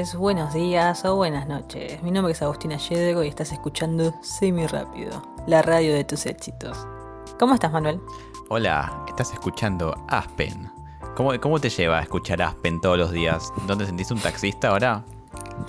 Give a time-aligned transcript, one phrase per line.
[0.00, 2.02] tardes, buenos días o buenas noches.
[2.02, 6.86] Mi nombre es Agustina Yedego y estás escuchando Semi Rápido, la radio de tus éxitos.
[7.38, 8.00] ¿Cómo estás, Manuel?
[8.48, 10.70] Hola, estás escuchando Aspen.
[11.16, 13.52] ¿Cómo, ¿Cómo te lleva a escuchar Aspen todos los días?
[13.66, 15.04] ¿Dónde sentís un taxista ahora?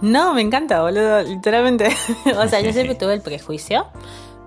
[0.02, 1.89] No, me encanta, boludo, literalmente.
[2.38, 3.88] o sea, yo siempre tuve el prejuicio.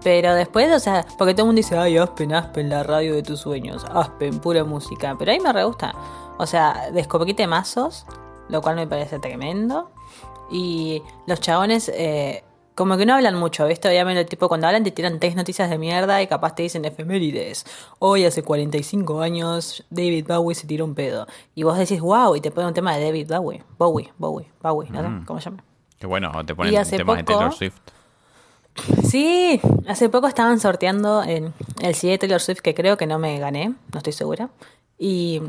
[0.02, 3.22] Pero después, o sea, porque todo el mundo dice, ay, Aspen, Aspen, la radio de
[3.22, 5.14] tus sueños, Aspen, pura música.
[5.18, 5.94] Pero a mí me re gusta.
[6.38, 8.06] O sea, descubrí temazos,
[8.48, 9.90] lo cual me parece tremendo.
[10.50, 12.44] Y los chabones, eh,
[12.74, 13.88] como que no hablan mucho, ¿viste?
[13.88, 17.64] Obviamente, tipo, cuando hablan te tiran tres noticias de mierda y capaz te dicen efemérides.
[17.98, 21.26] Hoy, hace 45 años, David Bowie se tiró un pedo.
[21.54, 23.62] Y vos decís, wow, y te ponen un tema de David Bowie.
[23.78, 25.02] Bowie, Bowie, Bowie, ¿no?
[25.02, 25.24] Mm.
[25.24, 25.64] ¿Cómo se llama?
[25.98, 27.76] Que bueno, o te ponen temas de Taylor Swift.
[29.08, 33.20] Sí, hace poco estaban sorteando en el CD de Taylor Swift que creo que no
[33.20, 34.50] me gané, no estoy segura.
[34.98, 35.42] Y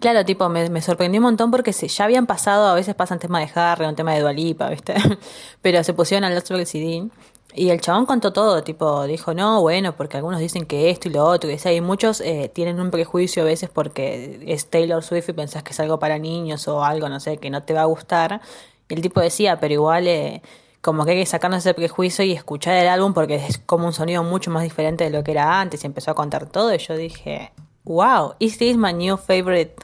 [0.00, 3.18] claro, tipo, me, me sorprendió un montón porque se- ya habían pasado, a veces pasan
[3.18, 4.94] temas de Harry, un tema de Dualipa, ¿viste?
[5.62, 7.08] Pero se pusieron al otro del CD.
[7.54, 11.12] Y el chabón contó todo, tipo, dijo, no, bueno, porque algunos dicen que esto y
[11.12, 15.30] lo otro, y y muchos eh, tienen un prejuicio a veces porque es Taylor Swift
[15.30, 17.82] y pensás que es algo para niños o algo, no sé, que no te va
[17.82, 18.42] a gustar.
[18.88, 20.42] Y el tipo decía, pero igual, eh,
[20.82, 23.92] como que hay que sacarnos ese prejuicio y escuchar el álbum porque es como un
[23.94, 25.82] sonido mucho más diferente de lo que era antes.
[25.82, 27.52] Y empezó a contar todo y yo dije,
[27.86, 29.74] wow, is this my new favorite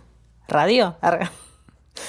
[0.49, 0.95] radio?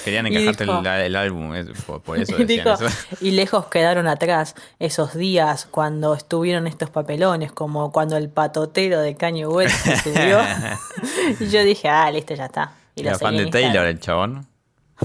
[0.02, 3.16] Querían encajarte dijo- el, el álbum, es- por, por eso Y decían dijo, eso.
[3.20, 9.14] y lejos quedaron atrás esos días cuando estuvieron estos papelones, como cuando el patotero de
[9.14, 10.40] Kanye West se subió.
[11.40, 12.72] y yo dije, ah, listo, ya está.
[12.96, 13.46] Y Era fan de.
[13.50, 14.46] Taylor el chabón.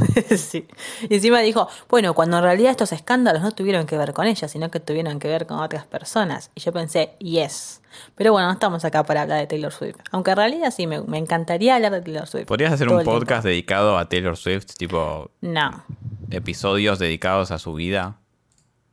[0.37, 0.67] sí.
[1.09, 4.47] Y encima dijo, bueno, cuando en realidad estos escándalos no tuvieron que ver con ella,
[4.47, 6.51] sino que tuvieron que ver con otras personas.
[6.55, 7.81] Y yo pensé, yes.
[8.15, 9.97] Pero bueno, no estamos acá para hablar de Taylor Swift.
[10.11, 12.45] Aunque en realidad sí, me, me encantaría hablar de Taylor Swift.
[12.47, 14.65] ¿Podrías hacer un podcast dedicado a Taylor Swift?
[14.77, 15.83] Tipo, No,
[16.29, 18.17] episodios dedicados a su vida.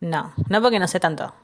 [0.00, 1.34] no, no porque no sé tanto.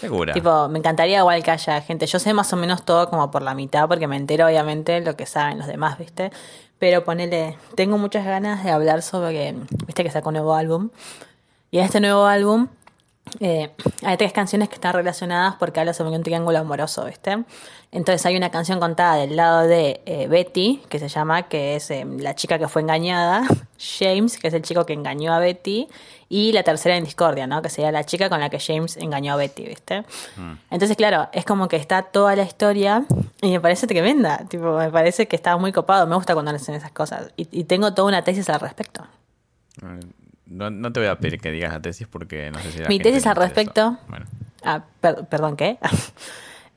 [0.00, 0.32] Segura.
[0.32, 2.06] Tipo, me encantaría igual que haya gente.
[2.06, 5.16] Yo sé más o menos todo como por la mitad, porque me entero obviamente lo
[5.16, 6.30] que saben los demás, ¿viste?
[6.78, 9.54] Pero ponele, tengo muchas ganas de hablar sobre,
[9.86, 10.90] viste que sacó un nuevo álbum.
[11.70, 12.68] Y en este nuevo álbum
[13.40, 13.70] eh,
[14.02, 17.44] hay tres canciones que están relacionadas porque habla sobre un triángulo amoroso, ¿viste?
[17.90, 21.90] Entonces hay una canción contada del lado de eh, Betty, que se llama, que es
[21.90, 23.46] eh, la chica que fue engañada,
[23.78, 25.88] James, que es el chico que engañó a Betty,
[26.28, 27.62] y la tercera en discordia, ¿no?
[27.62, 30.04] Que sería la chica con la que James engañó a Betty, ¿viste?
[30.70, 33.04] Entonces, claro, es como que está toda la historia
[33.40, 36.74] y me parece tremenda, tipo, me parece que está muy copado, me gusta cuando hacen
[36.74, 37.32] esas cosas.
[37.36, 39.06] Y, y tengo toda una tesis al respecto.
[39.82, 40.00] Eh,
[40.48, 42.88] No, no te voy a pedir que digas la tesis porque no sé si la
[42.88, 43.98] Mi tesis al respecto.
[44.08, 44.26] Bueno,
[44.64, 45.78] Ah, per- perdón, ¿qué?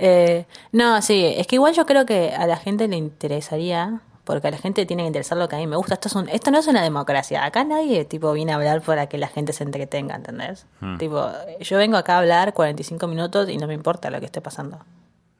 [0.03, 4.47] Eh, no, sí, es que igual yo creo que a la gente le interesaría, porque
[4.47, 5.93] a la gente tiene que interesar lo que a mí me gusta.
[5.93, 7.45] Esto, es un- esto no es una democracia.
[7.45, 10.65] Acá nadie tipo viene a hablar para que la gente se entretenga, ¿entendés?
[10.79, 10.97] Hmm.
[10.97, 14.41] Tipo, yo vengo acá a hablar 45 minutos y no me importa lo que esté
[14.41, 14.79] pasando.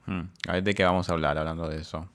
[0.06, 2.08] hmm, a ver de qué vamos a hablar hablando de eso.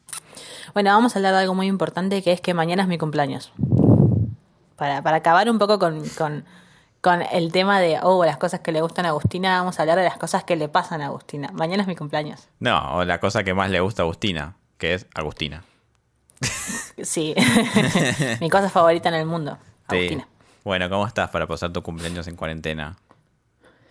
[0.73, 3.53] Bueno, vamos a hablar de algo muy importante que es que mañana es mi cumpleaños.
[4.77, 6.45] Para, para acabar un poco con, con,
[7.01, 9.99] con el tema de, oh, las cosas que le gustan a Agustina, vamos a hablar
[9.99, 11.51] de las cosas que le pasan a Agustina.
[11.53, 12.49] Mañana es mi cumpleaños.
[12.61, 15.65] No, o la cosa que más le gusta a Agustina, que es Agustina.
[17.03, 17.35] Sí,
[18.41, 19.97] mi cosa favorita en el mundo, Sí.
[19.97, 20.29] Agustina.
[20.65, 22.97] Bueno, ¿cómo estás para pasar tu cumpleaños en cuarentena?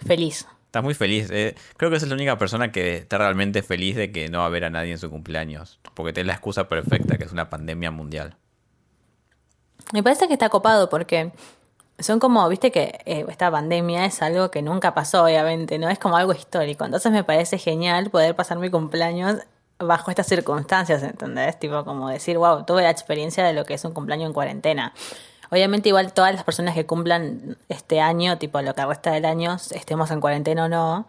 [0.06, 0.46] Feliz.
[0.66, 1.30] Estás muy feliz.
[1.32, 1.56] eh.
[1.78, 4.48] Creo que esa es la única persona que está realmente feliz de que no va
[4.48, 5.80] a ver a nadie en su cumpleaños.
[5.94, 8.36] Porque tiene la excusa perfecta, que es una pandemia mundial.
[9.94, 11.32] Me parece que está copado porque
[12.00, 15.90] son como, viste que eh, esta pandemia es algo que nunca pasó, obviamente, ¿no?
[15.90, 16.86] Es como algo histórico.
[16.86, 19.38] Entonces me parece genial poder pasar mi cumpleaños
[19.80, 21.60] bajo estas circunstancias, ¿entendés?
[21.60, 24.94] Tipo como decir, wow, tuve la experiencia de lo que es un cumpleaños en cuarentena.
[25.52, 29.58] Obviamente igual todas las personas que cumplan este año, tipo lo que resta del año,
[29.72, 31.08] estemos en cuarentena o no,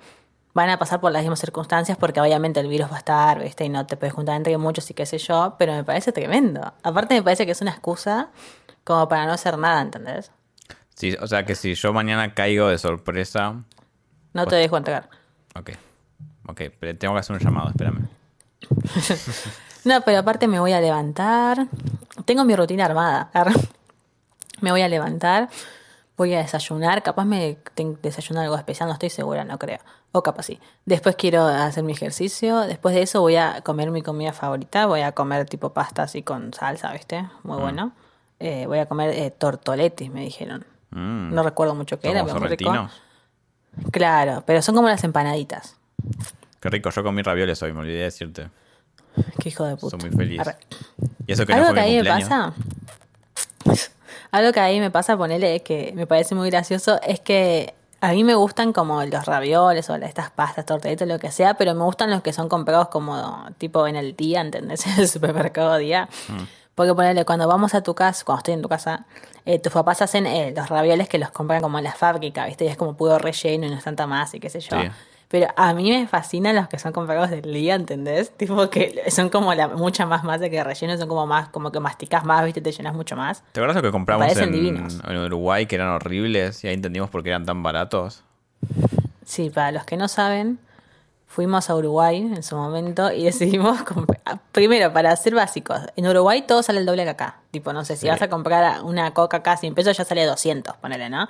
[0.52, 3.64] van a pasar por las mismas circunstancias porque obviamente el virus va a estar, ¿viste?
[3.64, 6.72] Y no te puedes juntar entre muchos y qué sé yo, pero me parece tremendo.
[6.82, 8.28] Aparte me parece que es una excusa
[8.86, 10.30] como para no hacer nada, ¿entendés?
[10.94, 13.56] Sí, o sea que si yo mañana caigo de sorpresa.
[14.32, 15.10] No te dejo entregar.
[15.54, 15.72] Ok.
[16.46, 18.08] Ok, pero tengo que hacer un llamado, espérame.
[19.86, 21.68] No, pero aparte me voy a levantar.
[22.24, 23.30] Tengo mi rutina armada.
[24.60, 25.48] Me voy a levantar,
[26.16, 27.04] voy a desayunar.
[27.04, 27.58] Capaz me
[28.02, 29.78] desayunar algo especial, no estoy segura, no creo.
[30.10, 30.58] O capaz sí.
[30.86, 32.60] Después quiero hacer mi ejercicio.
[32.60, 34.86] Después de eso voy a comer mi comida favorita.
[34.86, 37.28] Voy a comer tipo pasta así con salsa, ¿viste?
[37.44, 37.92] Muy bueno.
[38.38, 40.64] Eh, voy a comer eh, tortoletes, me dijeron.
[40.90, 42.64] Mm, No recuerdo mucho qué era, ¿Como pero muy rico.
[42.70, 43.02] sorrentinos?
[43.92, 45.76] Claro, pero son como las empanaditas.
[46.60, 48.50] Qué rico, yo comí ravioles hoy, me olvidé de decirte.
[49.40, 49.98] Qué hijo de puta.
[49.98, 50.40] Soy muy feliz.
[50.40, 50.56] Arre.
[51.26, 52.52] Y eso que no Algo fue que a mi mí me pasa.
[54.30, 58.24] Algo que ahí me pasa, ponele, que me parece muy gracioso, es que a mí
[58.24, 62.10] me gustan como los ravioles o estas pastas, tortaditas, lo que sea, pero me gustan
[62.10, 64.86] los que son comprados como tipo en el día, ¿entendés?
[64.86, 66.08] En el supermercado día.
[66.28, 66.42] Mm.
[66.76, 69.06] Porque ponele, cuando vamos a tu casa, cuando estoy en tu casa,
[69.46, 72.66] eh, tus papás hacen eh, los ravioles que los compran como en la fábrica, ¿viste?
[72.66, 74.78] Y es como puro relleno y no es tanta más y qué sé yo.
[74.78, 74.88] Sí.
[75.28, 78.30] Pero a mí me fascinan los que son comprados del día, ¿entendés?
[78.36, 81.80] Tipo que son como la, mucha más masa que relleno, son como más, como que
[81.80, 82.60] masticas más, ¿viste?
[82.60, 83.42] Te llenas mucho más.
[83.52, 87.22] ¿Te acuerdas lo que compramos en, en Uruguay que eran horribles y ahí entendimos por
[87.22, 88.22] qué eran tan baratos?
[89.24, 90.58] Sí, para los que no saben,
[91.26, 94.38] fuimos a Uruguay en su momento y decidimos comprar.
[94.52, 97.40] Primero, para ser básicos, en Uruguay todo sale el doble que acá.
[97.50, 98.08] Tipo, no sé, si Sí.
[98.08, 101.28] vas a comprar una coca acá 100 pesos, ya sale 200, ponele, ¿no?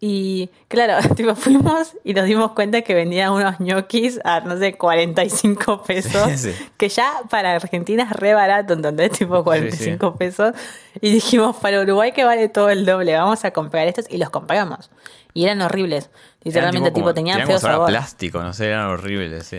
[0.00, 4.74] Y claro, tipo, fuimos y nos dimos cuenta que vendían unos ñoquis a, no sé,
[4.74, 6.30] 45 pesos.
[6.40, 6.52] Sí.
[6.76, 9.10] Que ya para Argentina es re barato, ¿entendés?
[9.12, 10.54] Tipo 45 pesos.
[11.00, 14.06] Y dijimos, para Uruguay que vale todo el doble, vamos a comprar estos.
[14.08, 14.90] Y los compramos.
[15.34, 16.10] Y eran horribles.
[16.44, 17.88] Literalmente, Eran tipo, como- tenían feo sabor.
[17.88, 19.58] plástico, no sé, eran horribles, sí.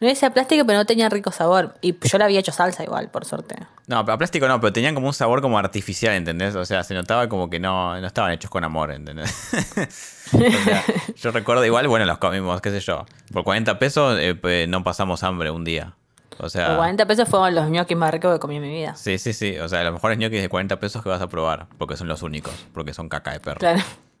[0.00, 1.74] No decía plástico, pero no tenía rico sabor.
[1.80, 3.56] Y yo le había hecho salsa igual, por suerte.
[3.88, 6.54] No, a plástico no, pero tenían como un sabor como artificial, ¿entendés?
[6.54, 9.34] O sea, se notaba como que no, no estaban hechos con amor, ¿entendés?
[10.32, 10.84] o sea,
[11.16, 13.06] yo recuerdo igual, bueno, los comimos, qué sé yo.
[13.32, 15.94] Por 40 pesos eh, pues, no pasamos hambre un día.
[16.38, 18.94] O sea, Por 40 pesos fueron los ñoquis más ricos que comí en mi vida.
[18.94, 19.58] sí, sí, sí.
[19.58, 22.22] O sea, los mejores ñoquis de 40 pesos que vas a probar, porque son los
[22.22, 23.58] únicos, porque son caca de perro.
[23.58, 23.82] Claro.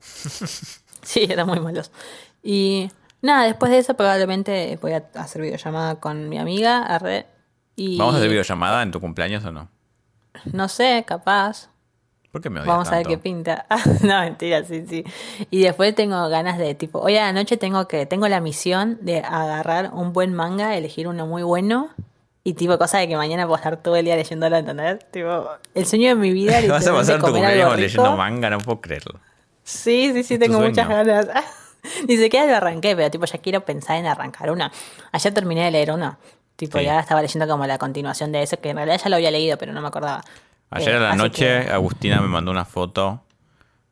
[1.02, 1.92] sí, eran muy malos.
[2.42, 2.90] Y
[3.22, 7.26] nada, después de eso probablemente voy a hacer videollamada con mi amiga, arre,
[7.78, 9.68] y ¿Vamos a hacer videollamada en tu cumpleaños o no?
[10.52, 11.70] no sé, capaz.
[12.32, 13.66] ¿Por qué me odias Vamos a ver qué pinta.
[14.02, 15.04] no, mentira, sí, sí.
[15.50, 18.98] Y después tengo ganas de, tipo, hoy a la noche tengo que, tengo la misión
[19.02, 21.90] de agarrar un buen manga, elegir uno muy bueno.
[22.42, 24.98] Y tipo, cosa de que mañana puedo estar todo el día leyéndolo, ¿entendés?
[25.12, 28.50] Tipo, el sueño de mi vida ¿Vas a pasar tu cumpleaños leyendo manga?
[28.50, 29.20] No puedo creerlo.
[29.62, 31.28] Sí, sí, sí, tengo muchas ganas.
[32.08, 34.70] Ni siquiera lo arranqué, pero tipo, ya quiero pensar en arrancar una.
[35.12, 36.18] Ayer terminé de leer uno.
[36.56, 36.84] Tipo, Sí.
[36.84, 39.56] ya estaba leyendo como la continuación de eso, que en realidad ya lo había leído,
[39.58, 40.24] pero no me acordaba.
[40.70, 43.22] Ayer Eh, a la así noche que- Agustina me mandó una foto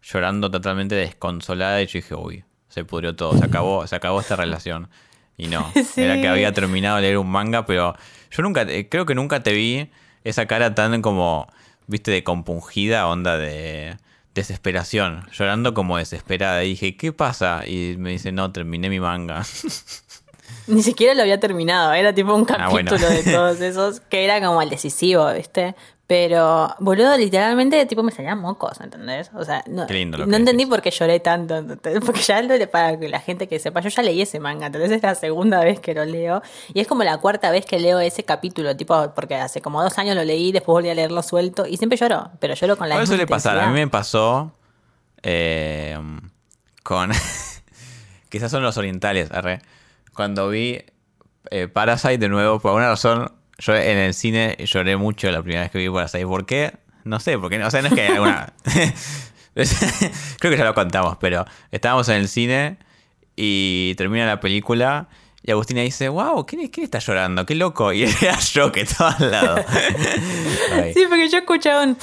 [0.02, 4.36] llorando totalmente desconsolada y yo dije, uy, se pudrió todo, se acabó, se acabó esta
[4.36, 4.88] relación.
[5.36, 6.02] Y no, Sí.
[6.02, 7.94] era que había terminado de leer un manga, pero
[8.30, 9.90] yo nunca, eh, creo que nunca te vi
[10.24, 11.46] esa cara tan como,
[11.86, 13.96] viste, de compungida, onda de
[14.36, 16.62] desesperación, llorando como desesperada.
[16.62, 17.66] Y dije, ¿qué pasa?
[17.66, 19.44] Y me dice, no, terminé mi manga.
[20.68, 22.90] Ni siquiera lo había terminado, era tipo un Ah, bueno.
[22.90, 25.74] capítulo de todos esos, que era como el decisivo, ¿viste?
[26.08, 29.30] Pero, boludo, literalmente, tipo, me salían mocos, ¿entendés?
[29.34, 32.00] O sea, no, Qué lindo lo no entendí por qué lloré tanto, ¿entendés?
[32.04, 34.92] Porque ya, lo- para que la gente que sepa, yo ya leí ese manga, entonces
[34.92, 36.42] es la segunda vez que lo leo,
[36.72, 39.98] y es como la cuarta vez que leo ese capítulo, tipo, porque hace como dos
[39.98, 42.94] años lo leí, después volví a leerlo suelto, y siempre lloro, pero lloro con la
[42.94, 43.58] ¿Cuál misma suele pasar?
[43.58, 44.52] A mí me pasó
[45.24, 45.98] eh,
[46.84, 47.10] con...
[48.28, 49.60] Quizás son los orientales, arre.
[50.14, 50.84] Cuando vi
[51.50, 55.62] eh, Parasite de nuevo, por alguna razón, yo en el cine lloré mucho la primera
[55.62, 56.26] vez que vi Parasite.
[56.26, 56.74] ¿Por qué?
[57.04, 58.52] No sé, porque o sea, no es que hay alguna...
[59.54, 62.78] Creo que ya lo contamos, pero estábamos en el cine
[63.36, 65.08] y termina la película
[65.46, 67.46] y Agustina dice, wow, ¿quién, quién está llorando?
[67.46, 67.92] Qué loco.
[67.96, 69.56] Y era yo que estaba al lado.
[70.92, 71.96] Sí, porque yo escuchaba un...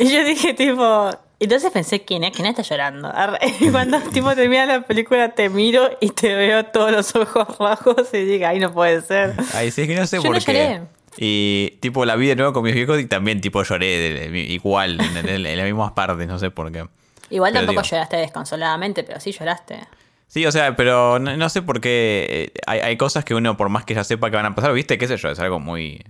[0.00, 1.10] Y yo dije, tipo...
[1.40, 2.32] Entonces pensé, ¿quién es?
[2.32, 3.12] ¿Quién está llorando?
[3.60, 8.08] Y cuando tipo termina la película te miro y te veo todos los ojos rojos
[8.12, 9.34] y digo, ay, no puede ser.
[9.54, 10.52] Ay, sí, es que no sé Yo por no qué.
[10.52, 10.80] lloré.
[11.16, 14.38] Y tipo la vi de nuevo con mis viejos y también tipo lloré de- de-
[14.40, 16.86] igual, en, en- en las mismas partes, no sé por qué.
[17.30, 19.80] Igual Pero tampoco digo- lloraste desconsoladamente, pero sí lloraste.
[20.28, 23.56] Sí, o sea, pero no, no sé por qué eh, hay, hay cosas que uno,
[23.56, 25.58] por más que ya sepa que van a pasar, viste, qué sé yo, es algo
[25.58, 26.04] muy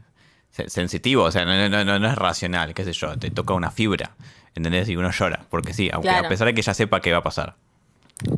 [0.50, 3.54] se- sensitivo, o sea, no, no, no, no es racional, qué sé yo, te toca
[3.54, 4.10] una fibra,
[4.54, 4.88] ¿entendés?
[4.88, 6.26] Y uno llora, porque sí, aunque Claro.
[6.26, 7.56] a pesar de que ya sepa qué va a pasar.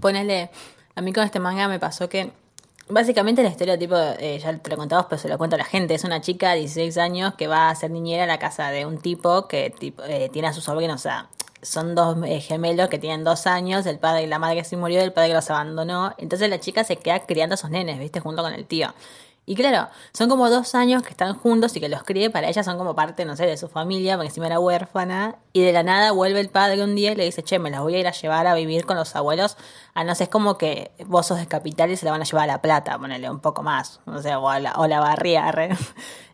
[0.01, 0.51] Ponele,
[0.95, 2.31] a mí con este manga me pasó que
[2.89, 5.65] básicamente la historia, tipo, eh, ya te lo contamos, pero se lo cuento a la
[5.65, 5.95] gente.
[5.95, 8.87] Es una chica de 16 años que va a ser niñera a la casa de
[8.87, 11.29] un tipo que tipo, eh, tiene a sus sobrinos, o sea,
[11.63, 14.77] son dos eh, gemelos que tienen dos años, el padre y la madre que se
[14.77, 16.13] murió, el padre que los abandonó.
[16.19, 18.21] Entonces la chica se queda criando a esos nenes, ¿viste?
[18.21, 18.93] Junto con el tío.
[19.45, 22.63] Y claro, son como dos años que están juntos y que los críe, para ella
[22.63, 25.37] son como parte, no sé, de su familia, porque encima era huérfana.
[25.53, 27.81] Y de la nada vuelve el padre un día y le dice, che, me las
[27.81, 29.57] voy a ir a llevar a vivir con los abuelos.
[29.95, 32.25] A no sé, es como que vos sos de capital y se la van a
[32.25, 34.01] llevar a La Plata, ponerle un poco más.
[34.07, 35.53] O sea, o, a la, o la barría.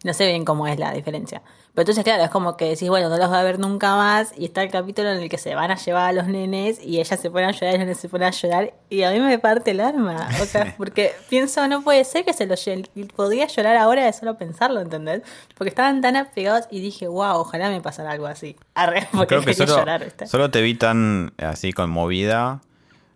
[0.04, 1.42] No sé bien cómo es la diferencia.
[1.78, 4.32] Pero entonces, claro, es como que decís, bueno, no los va a ver nunca más.
[4.36, 6.98] Y está el capítulo en el que se van a llevar a los nenes y
[6.98, 8.74] ellas se ponen a llorar y los nenes se ponen a llorar.
[8.90, 10.28] Y a mí me parte el alma.
[10.42, 12.68] O sea, porque pienso, no puede ser que se los.
[13.14, 15.22] Podría llorar ahora de solo pensarlo, ¿entendés?
[15.56, 18.56] Porque estaban tan apegados y dije, wow, ojalá me pasara algo así.
[18.74, 22.60] Arre, porque Creo que solo, llorar, solo te vi tan así conmovida.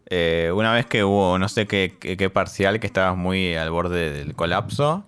[0.07, 3.73] eh, una vez que hubo, no sé qué, qué, qué parcial, que estabas muy al
[3.73, 5.05] borde del colapso.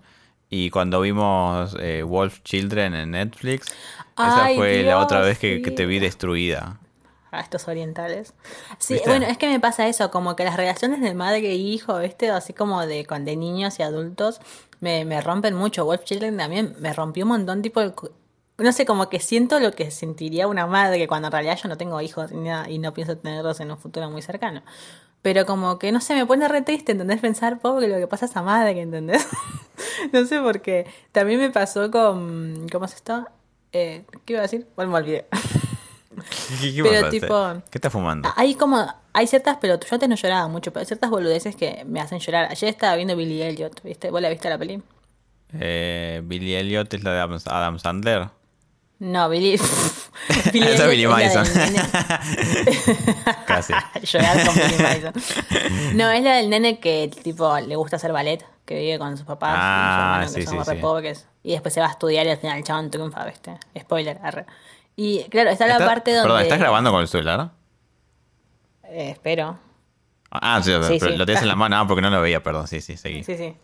[0.57, 3.73] Y cuando vimos eh, Wolf Children en Netflix,
[4.21, 5.99] esa Ay, fue la otra Dios, vez que, que te vi sí.
[5.99, 6.79] destruida.
[7.31, 8.33] a estos orientales.
[8.77, 9.09] Sí, ¿Viste?
[9.09, 12.29] bueno, es que me pasa eso, como que las relaciones de madre e hijo, ¿viste?
[12.31, 14.39] Así como de, de niños y adultos,
[14.79, 15.85] me, me rompen mucho.
[15.85, 17.93] Wolf Children también me rompió un montón, tipo, el
[18.57, 21.77] no sé, como que siento lo que sentiría una madre cuando en realidad yo no
[21.77, 24.63] tengo hijos ni nada, y no pienso tenerlos en un futuro muy cercano.
[25.25, 27.19] Pero como que, no sé, me pone re triste, ¿entendés?
[27.19, 29.25] Pensar, pobre, lo que pasa a esa madre, ¿entendés?
[30.13, 30.85] no sé por qué.
[31.11, 33.25] También me pasó con, ¿cómo es esto?
[33.71, 34.67] Eh, ¿Qué iba a decir?
[34.75, 35.25] Bueno, me olvidé.
[36.61, 38.31] ¿Qué, qué Pero tipo- ¿Qué estás fumando?
[38.35, 41.83] Hay como, hay ciertas pelotas, yo antes no lloraba mucho, pero hay ciertas boludeces que
[41.87, 42.51] me hacen llorar.
[42.51, 44.11] Ayer estaba viendo Billy Elliot, ¿viste?
[44.11, 44.83] ¿Vos la viste la peli?
[45.59, 48.29] Eh, Billy Elliot es la de Adam Sandler.
[48.99, 49.57] No, Billy.
[50.53, 51.45] Billy Esa es Billy Madison.
[53.45, 53.73] Casi.
[54.03, 55.13] Llorar con Billy Madison.
[55.95, 59.25] No, es la del nene que tipo le gusta hacer ballet, que vive con sus
[59.25, 60.81] papás Ah, y su hermano, que sí, son sí, re sí.
[60.81, 61.27] pobres.
[61.43, 63.57] Y después se va a estudiar y al final el chabón triunfa, ¿viste?
[63.79, 64.45] Spoiler, arre.
[64.95, 66.29] Y claro, está la parte donde.
[66.29, 67.51] Perdón, ¿estás grabando con el celular?
[68.85, 69.59] Eh, espero.
[70.31, 72.81] Ah, sí, pero lo tienes en la mano, ah, porque no lo veía, perdón, sí,
[72.81, 73.23] sí, seguí.
[73.23, 73.55] Sí, sí.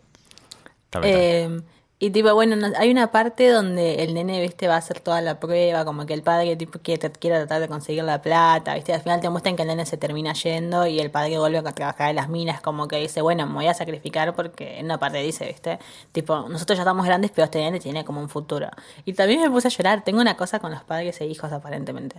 [0.84, 1.58] Está bien, está bien.
[1.58, 1.62] Eh,
[2.04, 5.20] y tipo, bueno, no- hay una parte donde el nene, viste, va a hacer toda
[5.20, 8.92] la prueba, como que el padre tipo quiere, quiere tratar de conseguir la plata, viste,
[8.92, 11.62] al final te muestran que el nene se termina yendo y el padre vuelve a
[11.72, 14.98] trabajar en las minas, como que dice, bueno, me voy a sacrificar porque en una
[14.98, 15.78] parte dice, viste,
[16.10, 18.68] tipo, nosotros ya estamos grandes, pero este nene tiene como un futuro.
[19.04, 22.16] Y también me puse a llorar, tengo una cosa con los padres e hijos aparentemente.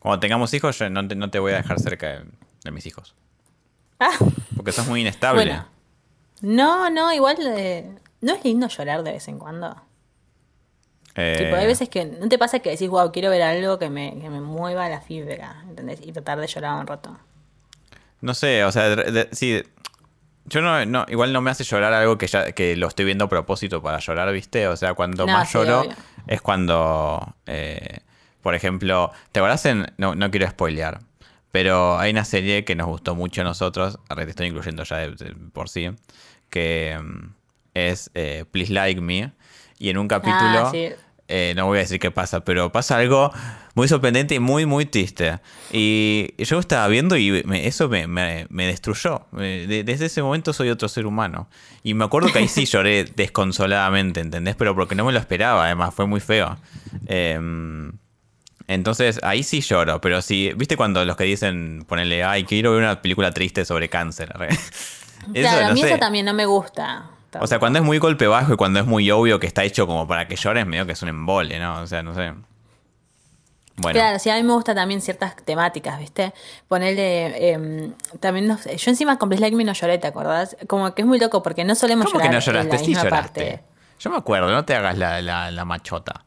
[0.00, 2.24] Cuando tengamos hijos, yo no te, no te voy a dejar cerca de,
[2.64, 3.14] de mis hijos.
[4.00, 4.10] Ah,
[4.56, 5.44] Porque sos muy inestable.
[5.44, 5.66] bueno.
[6.40, 7.90] No, no, igual, eh,
[8.20, 9.76] ¿no es lindo llorar de vez en cuando?
[11.14, 13.90] Eh, Tipo, hay veces que no te pasa que decís, wow, quiero ver algo que
[13.90, 16.00] me, que me mueva la fibra, ¿entendés?
[16.02, 17.16] Y tratar de llorar un rato.
[18.20, 19.62] No sé, o sea, de- de- sí.
[20.46, 23.26] Yo no, no, igual no me hace llorar algo que ya que lo estoy viendo
[23.26, 24.66] a propósito para llorar, ¿viste?
[24.68, 25.92] O sea, cuando No, más sí, lloro obvio.
[26.26, 27.98] es cuando, eh,
[28.42, 31.00] por ejemplo, ¿te acordás en, no, no quiero spoilear,
[31.52, 34.96] pero hay una serie que nos gustó mucho a nosotros, ahora te estoy incluyendo ya
[34.98, 35.90] de- de- por sí,
[36.48, 37.34] que mm,
[37.74, 39.32] es eh, Please Like Me,
[39.78, 40.88] y en un capítulo, Ah, sí.
[41.28, 43.30] eh, no voy a decir qué pasa, pero pasa algo
[43.74, 45.38] muy sorprendente y muy, muy triste.
[45.70, 49.26] Y yo estaba viendo y me- eso me, me- me destruyó.
[49.32, 51.48] De- desde ese momento soy otro ser humano.
[51.84, 54.56] Y me acuerdo que ahí sí lloré desconsoladamente, ¿entendés?
[54.56, 56.56] Pero porque no me lo esperaba, además, fue muy feo.
[57.06, 57.92] Em,
[58.66, 62.82] entonces ahí sí lloro, pero sí, ¿viste cuando los que dicen, ponerle, ay, quiero ver
[62.82, 64.34] una película triste sobre cáncer?
[65.34, 65.88] Eso, claro, a mí sé.
[65.90, 67.10] eso también no me gusta.
[67.40, 69.86] O sea, cuando es muy golpe bajo y cuando es muy obvio que está hecho
[69.86, 71.80] como para que llores, medio que es un embole, ¿no?
[71.82, 72.32] O sea, no sé.
[73.76, 76.32] Bueno, Claro, sí, a mí me gustan también ciertas temáticas, ¿viste?
[76.66, 77.50] Ponerle.
[77.52, 80.56] em, también, no sé, yo encima con Please Like Me no lloré, ¿te acordás?
[80.66, 82.72] Como que es muy loco porque no solemos ¿cómo que llorar no en lloraste?
[82.72, 83.40] la Sí misma lloraste.
[83.44, 83.64] parte.
[84.00, 86.24] Yo me acuerdo, no te hagas la, la- la machota.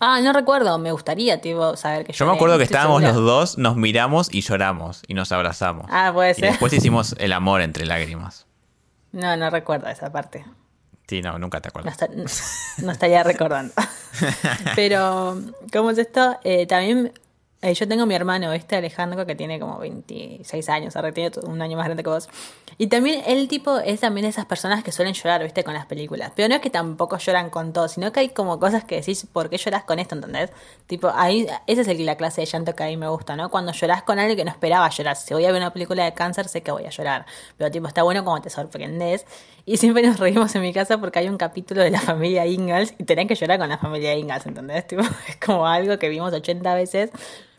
[0.00, 3.12] Ah, no recuerdo, me gustaría, tipo, saber que Yo me lloré, acuerdo que estábamos segura.
[3.18, 5.86] los dos, nos miramos y lloramos y nos abrazamos.
[5.90, 6.50] Ah, puede Y ser.
[6.50, 8.43] después hicimos el amor entre lágrimas.
[9.14, 10.44] No, no recuerdo esa parte.
[11.06, 11.92] Sí, no, nunca te No, acuerdas.
[12.02, 13.72] esta- no estaría recordando.
[14.74, 15.38] Pero,
[15.72, 16.38] ¿cómo es esto?
[16.44, 17.12] Eh, también
[17.64, 21.60] eh, yo tengo mi hermano, este Alejandro, que tiene como 26 años, ahora tiene un
[21.62, 22.28] año más grande que vos.
[22.78, 25.62] Y también el tipo es también de esas personas que suelen llorar, ¿viste?
[25.64, 26.32] Con las películas.
[26.34, 29.26] Pero no es que tampoco lloran con todo, sino que hay como cosas que decís,
[29.32, 30.14] ¿por qué lloras con esto?
[30.14, 30.50] ¿Entendés?
[30.86, 33.50] Tipo, ahí, esa es el- la clase de llanto que a mí me gusta, ¿no?
[33.50, 35.16] Cuando llorás con algo que no esperaba llorar.
[35.16, 37.26] Si voy a ver una película de cáncer, sé que voy a llorar.
[37.56, 39.24] Pero, tipo, está bueno cuando te sorprendes.
[39.66, 42.94] Y siempre nos reímos en mi casa porque hay un capítulo de la familia Ingalls
[42.98, 44.86] y tenés que llorar con la familia Ingalls, ¿entendés?
[44.86, 47.10] Tipo, es como algo que vimos 80 veces.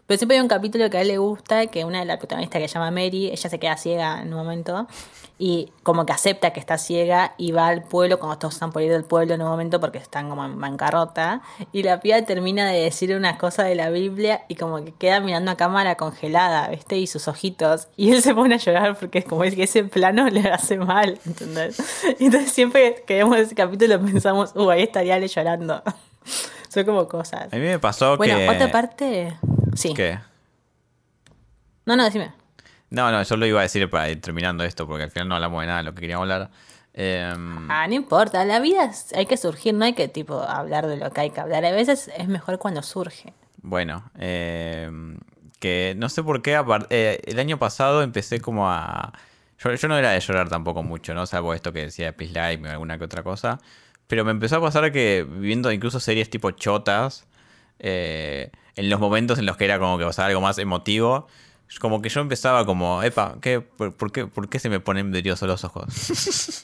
[0.08, 2.62] Pero siempre hay un capítulo que a él le gusta, que una de las protagonistas
[2.62, 4.88] que se llama Mary, ella se queda ciega en un momento
[5.38, 8.82] y como que acepta que está ciega y va al pueblo cuando todos están por
[8.82, 11.42] ir del pueblo en un momento porque están como en bancarrota
[11.74, 15.20] y la piba termina de decir una cosa de la Biblia y como que queda
[15.20, 16.98] mirando a cámara congelada, ¿viste?
[16.98, 19.84] Y sus ojitos y él se pone a llorar porque es como es que ese
[19.84, 21.78] plano le hace mal, ¿entendés?
[22.20, 25.82] Entonces siempre que vemos ese capítulo pensamos, uh, ahí estaría él llorando.
[26.70, 27.54] Son como cosas.
[27.54, 28.50] A mí me pasó Bueno, que...
[28.50, 29.38] otra parte...
[29.76, 29.94] Sí.
[29.94, 30.20] ¿Qué?
[31.86, 32.34] No, no, decime.
[32.90, 35.36] No, no, yo lo iba a decir para ir terminando esto, porque al final no
[35.36, 36.50] hablamos de nada de lo que queríamos hablar.
[36.94, 40.98] Em, Ah, no importa, la vida hay que surgir, no hay que tipo hablar de
[40.98, 41.66] lo que hay que hablar.
[41.66, 43.34] A veces es mejor cuando surge.
[43.62, 45.18] Bueno, em,
[45.60, 49.14] que no sé por qué eh, el año pasado empecé como a...
[49.58, 51.26] Yo, yo no era de llorar tampoco mucho, ¿no?
[51.26, 53.60] Salvo esto que decía Peace Life o alguna que otra cosa.
[54.08, 57.26] Pero me empezó a pasar que viendo incluso series tipo chotas,
[57.80, 61.28] eh, en los momentos en los que era como que pasaba algo más emotivo,
[61.80, 65.12] como que yo empezaba como, epa, ¿qué, por, por qué, ¿por qué se me ponen
[65.12, 66.64] brillosos los ojos?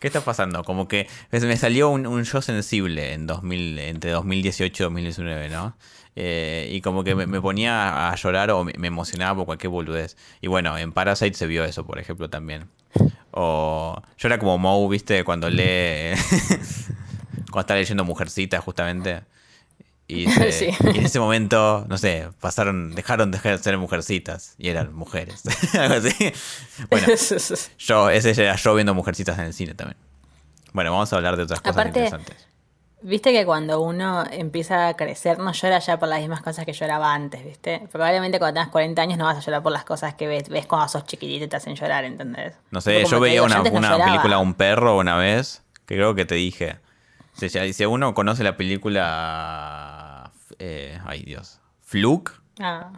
[0.00, 0.64] ¿Qué está pasando?
[0.64, 5.76] Como que me salió un, un yo sensible en 2000, entre 2018 y 2019, ¿no?
[6.16, 9.70] Eh, y como que me, me ponía a llorar o me, me emocionaba por cualquier
[9.70, 10.16] boludez.
[10.40, 12.68] Y bueno, en Parasite se vio eso, por ejemplo, también.
[13.30, 15.22] O yo era como Moe, ¿viste?
[15.22, 16.14] Cuando lee...
[17.50, 19.22] cuando está leyendo Mujercita, justamente.
[20.12, 20.68] Y, se- Sí.
[20.92, 25.42] y en ese momento, no sé, pasaron, dejaron de ser mujercitas y eran mujeres.
[25.78, 26.32] Algo así.
[26.90, 27.06] Bueno,
[27.78, 29.96] yo, ese era yo viendo mujercitas en el cine también.
[30.72, 32.46] Bueno, vamos a hablar de otras cosas Aparte- interesantes.
[33.04, 36.72] Viste que cuando uno empieza a crecer no llora ya por las mismas cosas que
[36.72, 37.82] lloraba antes, ¿viste?
[37.90, 40.66] Probablemente cuando tengas 40 años no vas a llorar por las cosas que ves, ves
[40.66, 42.54] cuando sos chiquitito y te hacen llorar, ¿entendés?
[42.70, 44.04] No sé, yo veía digo, una, no una lloraba.
[44.04, 46.76] película Un perro una vez, que creo que te dije.
[47.34, 50.30] Si, si uno conoce la película...
[50.58, 51.60] eh, ay Dios.
[51.80, 52.32] Fluke.
[52.60, 52.92] Ah,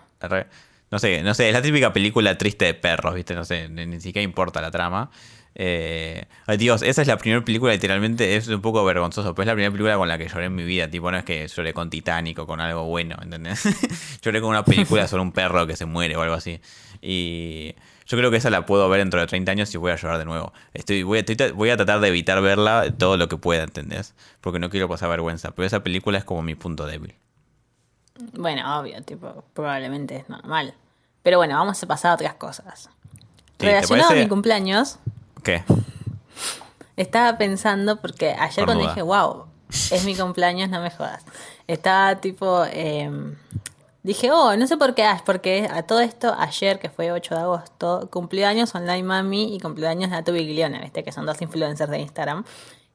[0.91, 3.35] No sé, no sé, es la típica película triste de perros, ¿viste?
[3.35, 5.11] No sé, ni, ni siquiera importa la trama.
[5.57, 6.27] Eh,
[6.59, 9.71] Dios, esa es la primera película, literalmente, es un poco vergonzoso, pero es la primera
[9.71, 10.89] película con la que lloré en mi vida.
[10.91, 13.63] Tipo, no es que lloré con Titanic o con algo bueno, ¿entendés?
[14.23, 16.61] lloré con una película sobre un perro que se muere o algo así.
[17.01, 17.75] Y
[18.07, 20.19] yo creo que esa la puedo ver dentro de 30 años y voy a llorar
[20.19, 20.53] de nuevo.
[20.73, 24.15] Estoy, voy, a, estoy- voy a tratar de evitar verla todo lo que pueda, ¿entendés?
[24.41, 25.53] Porque no quiero pasar vergüenza.
[25.53, 27.15] Pero esa película es como mi punto débil.
[28.35, 30.75] bueno, obvio, tipo, probablemente es normal.
[31.23, 32.91] Pero bueno, vamos a pasar a otras cosas.
[33.57, 34.99] ¿te Relacionado a mi cumpleaños,
[35.45, 35.63] ¿Qué?
[36.97, 41.25] estaba pensando, porque ayer cuando dije, wow, es mi cumpleaños, no me jodas.
[41.67, 43.11] Estaba tipo, eh,
[44.03, 47.35] dije, oh, no sé por qué Ash, porque a todo esto, ayer, que fue 8
[47.35, 51.03] de agosto, cumplió años Online Mami y cumplió años Natu Biglione, ¿viste?
[51.03, 52.45] Que son dos influencers de Instagram.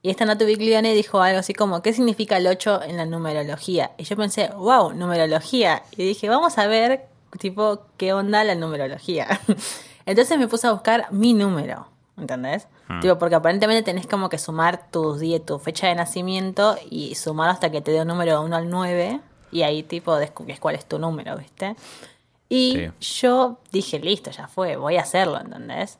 [0.02, 3.90] Y esta Natu Biglione dijo algo así como, ¿qué significa el 8 en la numerología?
[3.98, 5.82] Y yo pensé, wow, numerología.
[5.92, 7.06] Y dije, vamos a ver,
[7.38, 9.40] tipo, qué onda la numerología.
[10.06, 11.86] Entonces me puse a buscar mi número,
[12.20, 12.68] ¿entendés?
[13.00, 17.50] Tipo, porque aparentemente tenés como que sumar tus días, tu fecha de nacimiento y sumar
[17.50, 19.20] hasta que te dé un número de 1 al 9
[19.52, 21.76] y ahí tipo descubrís cuál es tu número, ¿viste?
[22.48, 25.98] Y yo dije, listo, ya fue, voy a hacerlo, ¿entendés?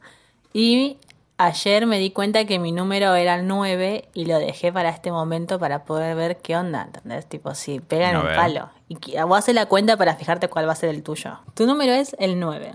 [0.53, 0.99] Y
[1.39, 5.13] ayer me di cuenta que mi número era el 9 y lo dejé para este
[5.13, 7.27] momento para poder ver qué onda, ¿entendés?
[7.27, 8.37] Tipo, si pegan el ver.
[8.37, 8.71] palo.
[8.89, 11.39] Y vos haces la cuenta para fijarte cuál va a ser el tuyo.
[11.55, 12.73] Tu número es el 9.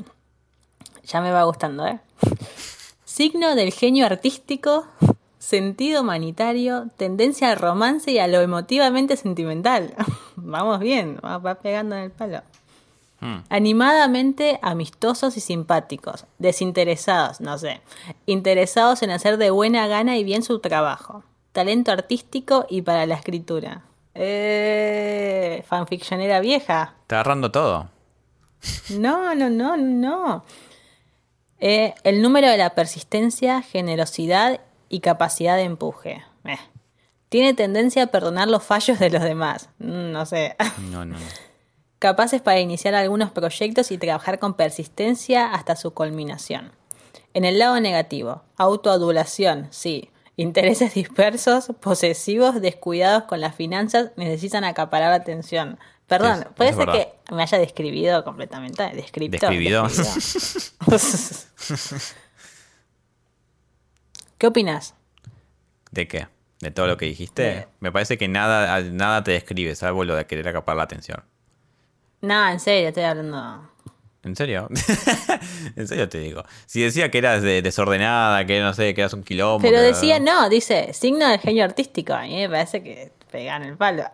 [1.03, 1.99] Ya me va gustando, ¿eh?
[3.15, 4.87] Signo del genio artístico,
[5.39, 9.93] sentido humanitario, tendencia al romance y a lo emotivamente sentimental.
[10.35, 12.41] Vamos bien, va, pegando en el palo.
[13.21, 13.37] Hmm.
[13.47, 17.79] Animadamente amistosos y simpáticos, desinteresados, no sé,
[18.25, 21.23] interesados en hacer de buena gana y bien su trabajo,
[21.53, 23.83] talento artístico y para la escritura.
[24.13, 26.95] Eh, fanficcionera vieja.
[27.03, 27.87] Está agarrando todo.
[28.89, 30.43] No, no, no, no.
[31.59, 36.23] Eh, el número de la persistencia, generosidad y capacidad de empuje.
[36.43, 36.57] Eh.
[37.29, 39.69] Tiene tendencia a perdonar los fallos de los demás.
[39.79, 40.55] Mm, No sé.
[40.91, 41.25] No, no, no.
[41.99, 46.71] Capaces para iniciar algunos proyectos y trabajar con persistencia hasta su culminación.
[47.33, 50.09] En el lado negativo, autoadulación, sí.
[50.37, 55.79] Intereses dispersos, posesivos, descuidados con las finanzas, necesitan acaparar la atención.
[56.07, 58.83] Perdón, puede ser que me haya describido completamente.
[58.93, 59.37] Descripto.
[59.47, 59.83] ¿Describido?
[59.83, 60.97] describido.
[64.37, 64.93] ¿Qué opinas?
[65.91, 66.27] ¿De qué?
[66.59, 67.67] ¿De todo lo que dijiste?
[67.79, 71.23] Me parece que nada, nada te describe, salvo lo de querer acapar la atención.
[72.21, 73.69] No, en serio, estoy hablando.
[74.23, 74.67] ¿En serio?
[75.75, 76.43] en serio te digo.
[76.65, 79.61] Si decía que eras de- desordenada, que no sé, que eras un quilombo.
[79.61, 82.13] Pero decía, no, dice, signo del genio artístico.
[82.13, 84.03] A mí me parece que pegan el palo.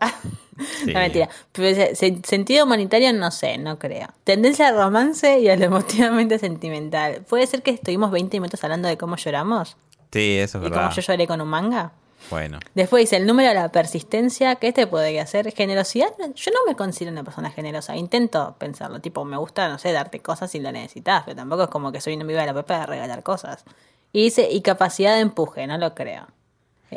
[0.84, 0.92] Sí.
[0.92, 1.28] No, mentira.
[1.50, 4.08] Pero dice, "Se- sentido humanitario no sé, no creo.
[4.22, 7.22] Tendencia al romance y a lo emotivamente sentimental.
[7.28, 9.76] ¿Puede ser que estuvimos 20 minutos hablando de cómo lloramos?
[10.12, 10.82] Sí, eso es ¿Y verdad.
[10.90, 11.92] cómo yo lloré con un manga?
[12.30, 12.60] Bueno.
[12.74, 16.10] Después dice el número de la persistencia, que este podría ser generosidad.
[16.34, 20.20] Yo no me considero una persona generosa, intento pensarlo, tipo, me gusta, no sé, darte
[20.20, 22.80] cosas si lo necesitas, pero tampoco es como que soy una viva de la pepa
[22.80, 23.64] de regalar cosas.
[24.12, 26.26] Y dice, y capacidad de empuje, no lo creo.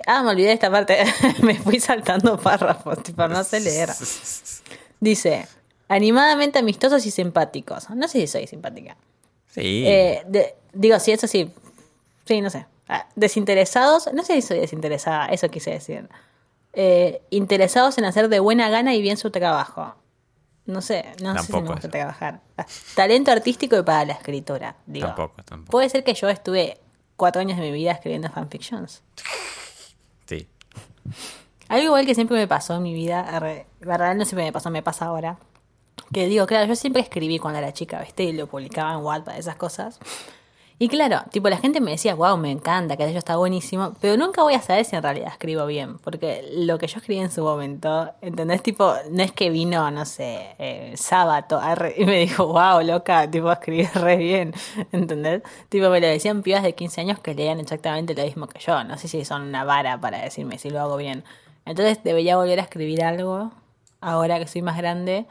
[0.05, 0.97] Ah, me olvidé de esta parte,
[1.41, 3.89] me fui saltando párrafos, tipo, no sé leer.
[4.99, 5.47] Dice,
[5.87, 7.89] animadamente amistosos y simpáticos.
[7.91, 8.95] No sé si soy simpática.
[9.47, 9.83] Sí.
[9.87, 11.51] Eh, de- digo, sí, eso sí.
[12.25, 12.65] Sí, no sé.
[12.87, 16.07] Ah, Desinteresados, no sé si soy desinteresada, eso quise decir.
[16.73, 19.95] Eh, interesados en hacer de buena gana y bien su trabajo.
[20.65, 21.89] No sé, no sé si me gusta eso.
[21.89, 22.41] trabajar.
[22.57, 25.07] Ah, Talento artístico y para la escritura, digo.
[25.07, 25.71] Tampoco, tampoco.
[25.71, 26.79] Puede ser que yo estuve
[27.15, 29.01] cuatro años de mi vida escribiendo fanfictions.
[31.67, 33.39] Algo igual que siempre me pasó en mi vida,
[33.79, 35.37] verdad no siempre me pasó, me pasa ahora.
[36.13, 38.23] Que digo, claro, yo siempre escribí cuando era chica, ¿viste?
[38.23, 39.99] Y lo publicaba en Wattpad, esas cosas.
[40.77, 44.17] Y claro, tipo, la gente me decía, wow, me encanta, que eso está buenísimo, pero
[44.17, 47.31] nunca voy a saber si en realidad escribo bien, porque lo que yo escribí en
[47.31, 48.61] su momento, ¿entendés?
[48.61, 51.61] Tipo, no es que vino, no sé, eh, sábado
[51.97, 54.53] y me dijo, wow, loca, tipo, escribí re bien,
[54.91, 55.43] ¿entendés?
[55.69, 58.83] Tipo, me lo decían pibas de 15 años que leían exactamente lo mismo que yo,
[58.83, 61.23] no sé si son una vara para decirme si lo hago bien.
[61.65, 63.51] Entonces debería volver a escribir algo,
[64.01, 65.25] ahora que soy más grande,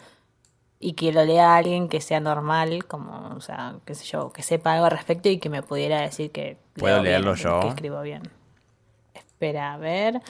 [0.87, 4.43] y que lo lea alguien que sea normal, como, o sea, qué sé yo, que
[4.43, 7.61] sepa algo al respecto y que me pudiera decir que ¿Puedo leo bien, leerlo yo?
[7.61, 8.23] que escribo bien.
[9.15, 10.21] Espera, a ver.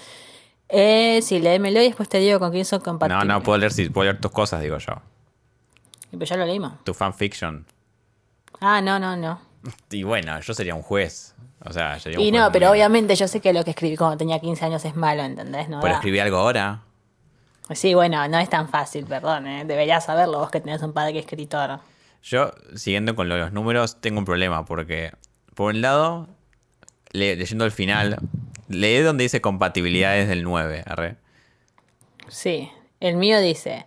[0.69, 3.27] Eh, sí, léemelo y después te digo con quién son No, compatibles.
[3.27, 4.93] no, puedo leer, si puedo leer tus cosas, digo yo.
[6.11, 6.73] Pero ya lo leímos.
[6.85, 7.67] Tu fanfiction.
[8.61, 9.40] Ah, no, no, no.
[9.90, 11.35] Y bueno, yo sería un juez.
[11.64, 13.97] O sea, sería un Y juez no, pero obviamente yo sé que lo que escribí
[13.97, 15.69] cuando tenía 15 años es malo, ¿entendés?
[15.69, 15.99] No ¿Pero da.
[15.99, 16.83] escribí algo ahora?
[17.70, 19.64] Sí, bueno, no es tan fácil, perdón, ¿eh?
[19.64, 21.81] Deberías saberlo vos que tenés un padre que es escritor.
[22.22, 25.12] Yo, siguiendo con los números, tengo un problema porque,
[25.55, 26.29] por un lado,
[27.12, 28.18] le- leyendo el final,
[28.68, 31.16] leí donde dice compatibilidades del 9, arre.
[32.29, 33.87] Sí, el mío dice,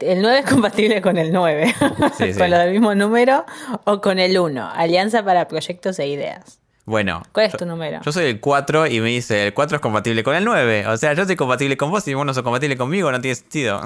[0.00, 1.74] el 9 es compatible con el 9,
[2.16, 2.38] Sí, sí.
[2.38, 3.44] con lo del mismo número,
[3.84, 6.59] o con el 1, Alianza para Proyectos e Ideas.
[6.90, 7.22] Bueno.
[7.30, 8.00] ¿Cuál es tu número?
[8.02, 10.88] Yo soy el 4 y me dice, el 4 es compatible con el 9.
[10.88, 13.36] O sea, yo soy compatible con vos y vos no sos compatible conmigo, no tiene
[13.36, 13.80] sentido.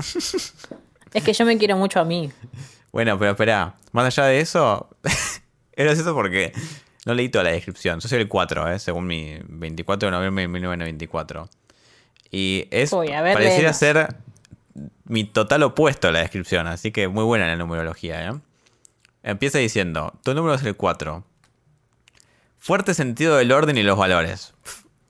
[1.13, 2.33] Es que yo me quiero mucho a mí.
[2.93, 5.43] bueno, pero espera, más allá de eso, es
[5.77, 6.55] gracioso porque
[7.05, 8.01] no leí toda la descripción.
[8.01, 8.79] Yo soy el 4, ¿eh?
[8.79, 11.51] según mi 24 de noviembre de 1994.
[12.31, 14.17] Y es, Uy, a ver, pareciera ser
[15.05, 18.31] mi total opuesto a la descripción, así que muy buena la numerología.
[18.31, 18.33] ¿eh?
[19.23, 21.23] Empieza diciendo, tu número es el 4.
[22.65, 24.55] Fuerte sentido del orden y los valores.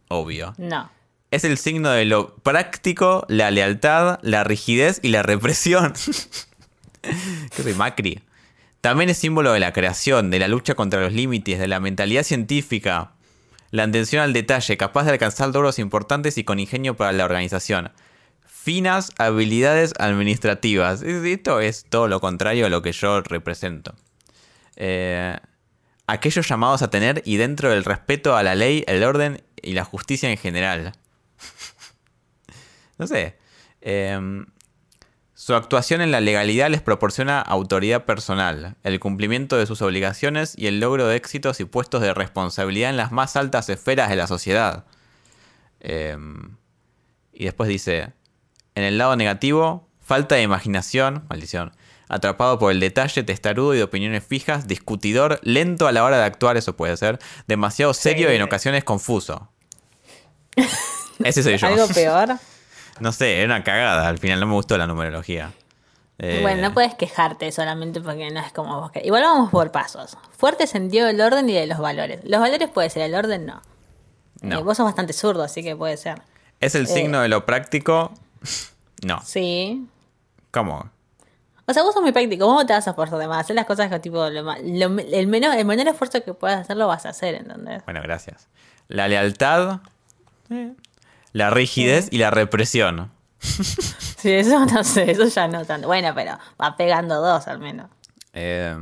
[0.08, 0.54] Obvio.
[0.58, 0.90] No.
[1.30, 5.92] Es el signo de lo práctico, la lealtad, la rigidez y la represión.
[7.00, 8.22] ¿Qué soy Macri?
[8.80, 12.24] También es símbolo de la creación, de la lucha contra los límites, de la mentalidad
[12.24, 13.12] científica,
[13.70, 17.92] la atención al detalle, capaz de alcanzar logros importantes y con ingenio para la organización.
[18.44, 21.02] Finas habilidades administrativas.
[21.02, 23.94] Esto es todo lo contrario a lo que yo represento.
[24.74, 25.38] Eh,
[26.06, 29.84] aquellos llamados a tener y dentro del respeto a la ley, el orden y la
[29.84, 30.92] justicia en general.
[32.98, 33.38] no sé.
[33.80, 34.46] Em,
[35.34, 40.68] su actuación en la legalidad les proporciona autoridad personal, el cumplimiento de sus obligaciones y
[40.68, 44.26] el logro de éxitos y puestos de responsabilidad en las más altas esferas de la
[44.26, 44.86] sociedad.
[45.80, 46.56] Em,
[47.32, 48.12] y después dice,
[48.74, 51.72] en el lado negativo, falta de imaginación, maldición,
[52.08, 56.24] atrapado por el detalle, testarudo y de opiniones fijas, discutidor, lento a la hora de
[56.24, 59.48] actuar, eso puede ser, demasiado serio y en ocasiones confuso.
[61.24, 61.66] Ese soy yo.
[61.66, 62.38] ¿Algo peor?
[63.00, 64.06] No sé, era una cagada.
[64.06, 65.50] Al final no me gustó la numerología.
[66.20, 69.06] Eh, Bueno, no puedes quejarte solamente porque no es como vos querés.
[69.06, 70.16] Igual vamos por pasos.
[70.38, 72.20] Fuerte sentido del orden y de los valores.
[72.22, 73.62] Los valores puede ser, el orden no.
[74.42, 74.60] No.
[74.60, 76.22] Eh, vos sos bastante zurdo, así que puede ser.
[76.60, 78.12] ¿Es el signo de lo práctico?
[79.02, 79.20] No.
[79.22, 79.86] Sí.
[80.50, 80.88] ¿Cómo?
[81.66, 83.56] O sea, vos sos muy práctico, vos no te vas a esforzar de más, hacer
[83.56, 86.76] las cosas que tipo lo ma- lo- el, menor, el menor esfuerzo que puedas hacer
[86.76, 87.82] lo vas a hacer, ¿entendés?
[87.84, 88.48] Bueno, gracias.
[88.88, 89.80] La lealtad,
[90.50, 90.72] eh,
[91.32, 93.10] la rigidez y la represión.
[93.40, 95.86] Sí, eso no sé, eso ya no tanto.
[95.86, 97.88] Bueno, pero va pegando dos al menos.
[98.34, 98.76] Eh,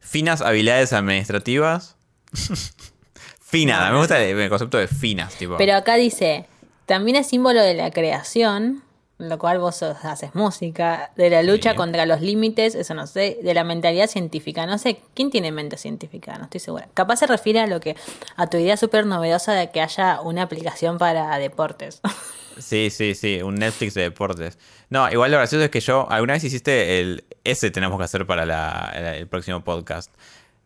[0.00, 1.96] finas habilidades administrativas.
[3.40, 5.56] Fina, me gusta el, el concepto de finas, tipo.
[5.58, 6.46] Pero acá dice,
[6.86, 8.82] también es símbolo de la creación,
[9.28, 13.54] lo cual vos haces música, de la lucha contra los límites, eso no sé, de
[13.54, 14.66] la mentalidad científica.
[14.66, 16.36] No sé, ¿quién tiene mente científica?
[16.38, 16.88] No estoy segura.
[16.94, 17.96] Capaz se refiere a lo que,
[18.36, 22.00] a tu idea súper novedosa de que haya una aplicación para deportes.
[22.58, 24.58] Sí, sí, sí, un Netflix de deportes.
[24.90, 27.24] No, igual lo gracioso es que yo, alguna vez hiciste el...
[27.44, 30.12] Ese tenemos que hacer para la- el, el próximo podcast.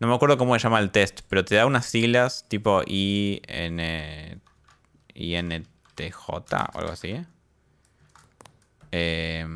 [0.00, 3.80] No me acuerdo cómo se llama el test, pero te da unas siglas tipo IN,
[5.14, 7.24] INTJ o algo así.
[8.98, 9.46] Eh,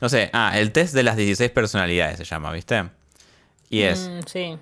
[0.00, 2.90] no sé, ah, el test de las 16 personalidades se llama, ¿viste?
[3.70, 4.58] Y es, Mm, sí.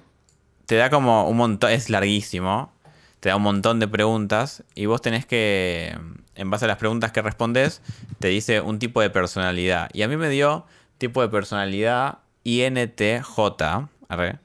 [0.67, 2.73] te da como un montón, es larguísimo,
[3.21, 5.97] te da un montón de preguntas y vos tenés que,
[6.37, 7.83] en base a las preguntas que respondes,
[8.21, 9.91] te dice un tipo de personalidad.
[9.93, 10.67] Y a mí me dio
[10.99, 14.39] tipo de personalidad INTJ, arre,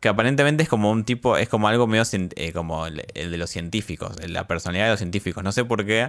[0.00, 3.36] que aparentemente es como un tipo, es como algo medio eh, como el, el de
[3.38, 5.42] los científicos, la personalidad de los científicos.
[5.42, 6.08] No sé por qué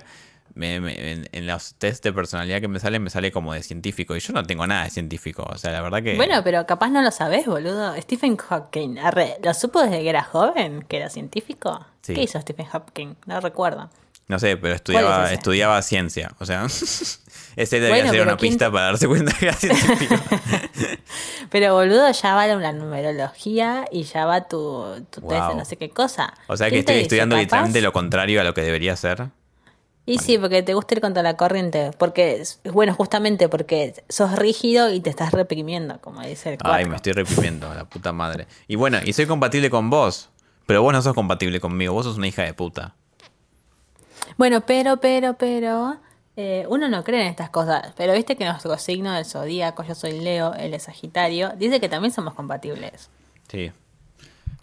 [0.55, 3.63] me- me- en, en los test de personalidad que me salen, me sale como de
[3.63, 4.15] científico.
[4.15, 5.43] Y yo no tengo nada de científico.
[5.49, 6.15] O sea, la verdad que.
[6.15, 7.95] Bueno, pero capaz no lo sabés, boludo.
[8.01, 10.83] Stephen Hawking, arre, ¿lo supo desde que era joven?
[10.87, 11.85] ¿Que era científico?
[12.01, 12.13] Sí.
[12.13, 13.15] ¿Qué hizo Stephen Hawking?
[13.25, 13.89] No recuerdo.
[14.27, 16.31] No sé, pero ¿Cuál estudiaba, es estudiaba ciencia.
[16.39, 16.65] O sea,
[17.55, 20.15] ese debería Bueno, ser una ¿quién- pista para darse cuenta que era científico.
[21.49, 25.77] Pero boludo, ya va la numerología y ya va tu, tu test de no sé
[25.77, 26.33] qué cosa.
[26.47, 28.95] O sea que ¿Quién te estoy estudiando Capaz- literalmente lo contrario a lo que debería
[28.95, 29.29] ser.
[30.09, 31.91] Y sí, porque te gusta ir contra la corriente.
[31.97, 36.59] Porque, es- bueno, justamente porque sos rígido y te estás reprimiendo, como dice el Ay,
[36.63, 36.89] cuatro.
[36.89, 38.47] me estoy reprimiendo, la puta madre.
[38.67, 40.29] Y bueno, y soy compatible con vos.
[40.65, 42.95] Pero vos no sos compatible conmigo, vos sos una hija de puta.
[44.37, 45.97] Bueno, pero, pero, pero,
[46.37, 47.93] eh, uno no cree en estas cosas.
[47.97, 51.89] Pero viste que nuestro signo del zodíaco, yo soy Leo, él es Sagitario, dice que
[51.89, 53.09] también somos compatibles.
[53.49, 53.71] Sí.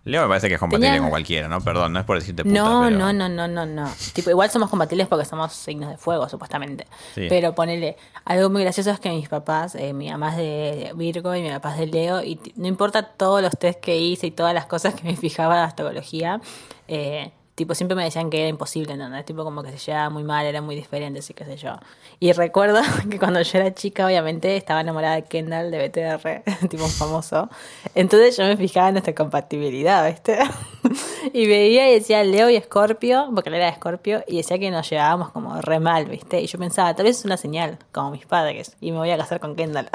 [0.06, 1.60] Leo me parece que es compatible Tenía- con cualquiera, ¿no?
[1.60, 2.96] Perdón, no es por decirte puta, No, pero...
[2.96, 3.90] no, no, no, no, no.
[4.14, 6.86] Tipo, igual somos compatibles porque somos signos de fuego, supuestamente.
[7.14, 7.26] Sí.
[7.28, 11.34] Pero ponele, algo muy gracioso es que mis papás, eh, mi mamá es de Virgo
[11.34, 14.30] y mi papá es de Leo, y no importa todos los test que hice y
[14.30, 16.40] todas las cosas que me fijaba de astrología,
[16.88, 19.24] eh, tipo, siempre me decían que era imposible, ¿entendés?
[19.24, 21.72] Tipo, como que se llevaba muy mal, eran muy diferentes y qué sé yo.
[22.20, 26.84] Y recuerdo que cuando yo era chica, obviamente, estaba enamorada de Kendall de BTR, tipo
[26.84, 27.48] un famoso.
[27.94, 30.38] Entonces yo me fijaba en nuestra compatibilidad, ¿viste?
[31.32, 34.70] y veía y decía Leo y Escorpio, porque él era de Escorpio, y decía que
[34.70, 36.40] nos llevábamos como re mal, ¿viste?
[36.42, 39.16] Y yo pensaba, tal vez es una señal, como mis padres, y me voy a
[39.16, 39.88] casar con Kendall.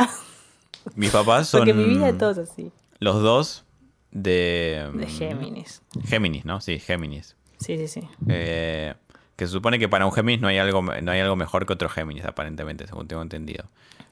[0.95, 3.65] Mis papás son porque mi vida es todo así, los dos
[4.10, 4.89] de...
[4.93, 5.82] de mm, Géminis.
[6.06, 6.60] Géminis, ¿no?
[6.60, 7.36] Sí, Géminis.
[7.62, 8.02] Sí, sí, sí.
[8.28, 8.93] Eh,
[9.36, 11.74] que se supone que para un Géminis no hay algo no hay algo mejor que
[11.74, 13.65] otro Géminis, aparentemente, según tengo entendido.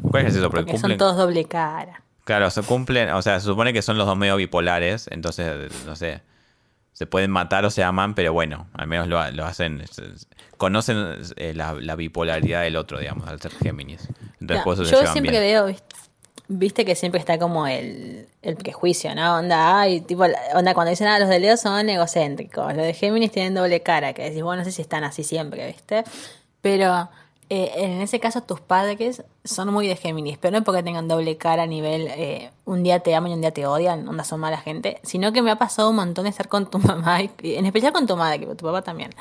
[0.09, 0.49] ¿Cuál es eso?
[0.49, 2.01] Porque Porque son todos doble cara.
[2.23, 5.95] Claro, se cumplen, o sea, se supone que son los dos medio bipolares, entonces, no
[5.95, 6.21] sé,
[6.93, 9.83] se pueden matar o se aman, pero bueno, al menos lo, lo hacen,
[10.57, 10.97] conocen
[11.37, 14.07] eh, la, la bipolaridad del otro, digamos, al ser Géminis.
[14.39, 15.43] Entonces, No, por eso se yo llevan siempre bien.
[15.65, 15.75] veo,
[16.49, 19.37] viste, que siempre está como el, el prejuicio, ¿no?
[19.37, 20.23] Onda, ay, tipo,
[20.55, 24.13] onda cuando dicen, ah, los de Leo son egocéntricos, los de Géminis tienen doble cara,
[24.13, 26.03] que decís, bueno, no sé si están así siempre, ¿viste?
[26.61, 27.09] Pero
[27.49, 31.37] eh, en ese caso tus padres son muy de Géminis, pero no porque tengan doble
[31.37, 34.39] cara a nivel, eh, un día te aman y un día te odian, onda son
[34.39, 37.31] mala gente, sino que me ha pasado un montón de estar con tu mamá, y,
[37.43, 39.11] en especial con tu madre, que tu papá también.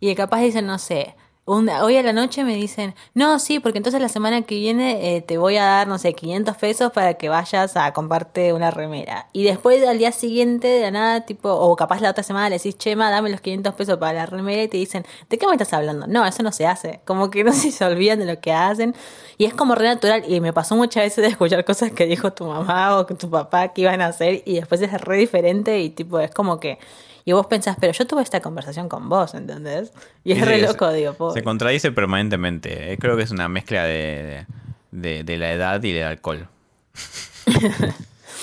[0.00, 1.14] Y capaz dicen, no sé,
[1.46, 5.20] hoy a la noche me dicen, no, sí, porque entonces la semana que viene eh,
[5.20, 9.28] te voy a dar, no sé, 500 pesos para que vayas a comprarte una remera.
[9.32, 12.78] Y después al día siguiente, de nada, tipo, o capaz la otra semana le decís,
[12.78, 15.72] Chema, dame los 500 pesos para la remera y te dicen, ¿de qué me estás
[15.74, 16.06] hablando?
[16.06, 17.00] No, eso no se hace.
[17.04, 18.94] Como que no se olvidan de lo que hacen.
[19.36, 20.24] Y es como re natural.
[20.26, 23.68] Y me pasó muchas veces de escuchar cosas que dijo tu mamá o tu papá
[23.68, 26.78] que iban a hacer y después es re diferente y tipo, es como que...
[27.26, 29.92] Y vos pensás, pero yo tuve esta conversación con vos, ¿entendés?
[30.24, 31.40] Y es Sí, re loco, se- digo, pobre.
[31.40, 32.92] Se contradice permanentemente.
[32.92, 34.46] Eh, Creo que es una mezcla de,
[34.90, 36.48] de, de la edad y del alcohol.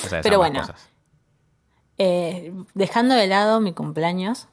[0.05, 0.63] o sea, Pero bueno.
[1.97, 4.47] Eh, dejando de lado mi cumpleaños,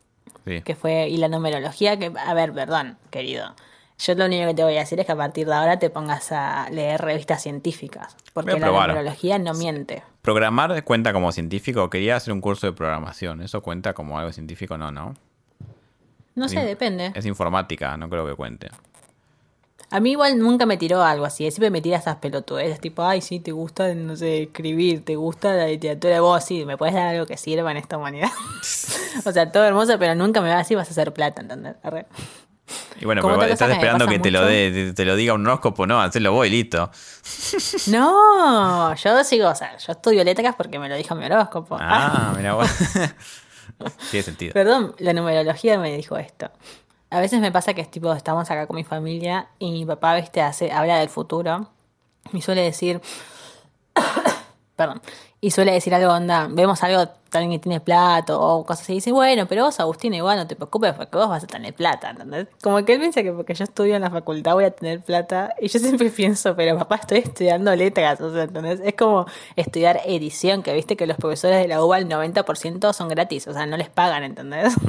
[0.45, 0.62] Sí.
[0.62, 3.55] que fue, y la numerología, que, a ver, perdón, querido.
[3.99, 5.91] Yo lo único que te voy a decir es que a partir de ahora te
[5.91, 10.03] pongas a leer revistas científicas, porque la numerología no miente.
[10.29, 11.88] ¿Programar cuenta como científico?
[11.88, 13.41] Quería hacer un curso de programación.
[13.41, 14.77] ¿Eso cuenta como algo científico?
[14.77, 15.14] No, no.
[16.35, 17.12] No sé, depende.
[17.14, 18.69] Es informática, no creo que cuente.
[19.88, 23.23] A mí igual nunca me tiró algo así, siempre me tira esas pelotudes, tipo, ay,
[23.23, 27.07] sí, te gusta, no sé, escribir, te gusta la literatura, vos sí, me puedes dar
[27.07, 28.29] algo que sirva en esta humanidad.
[29.25, 31.77] o sea, todo hermoso, pero nunca me va a decir vas a hacer plata, ¿entendés?
[33.01, 35.87] Y bueno, pero estás esperando que te lo, dé, te, te lo diga un horóscopo,
[35.87, 36.91] no, hacelo vos y listo.
[37.89, 41.77] No, yo sigo, o sea, yo estudio letras porque me lo dijo mi horóscopo.
[41.81, 42.69] Ah, mira vos.
[44.11, 44.53] Tiene sentido.
[44.53, 46.51] Perdón, la numerología me dijo esto.
[47.11, 50.17] A veces me pasa que es tipo, estamos acá con mi familia y mi papá,
[50.17, 51.71] viste, hace, habla del futuro
[52.33, 53.01] y suele decir,
[54.79, 55.03] perdón,
[55.41, 58.95] y suele decir algo, onda, vemos algo, alguien que tiene plata o cosas así, y
[58.97, 62.11] dice, bueno, pero vos, Agustín, igual no te preocupes porque vos vas a tener plata,
[62.11, 62.47] ¿entendés?
[62.62, 65.53] Como que él piensa que porque yo estudio en la facultad voy a tener plata
[65.61, 68.81] y yo siempre pienso, pero papá, estoy estudiando letras, o sea, ¿entendés?
[68.85, 73.09] Es como estudiar edición, que viste que los profesores de la UBA el 90% son
[73.09, 74.75] gratis, o sea, no les pagan, ¿entendés?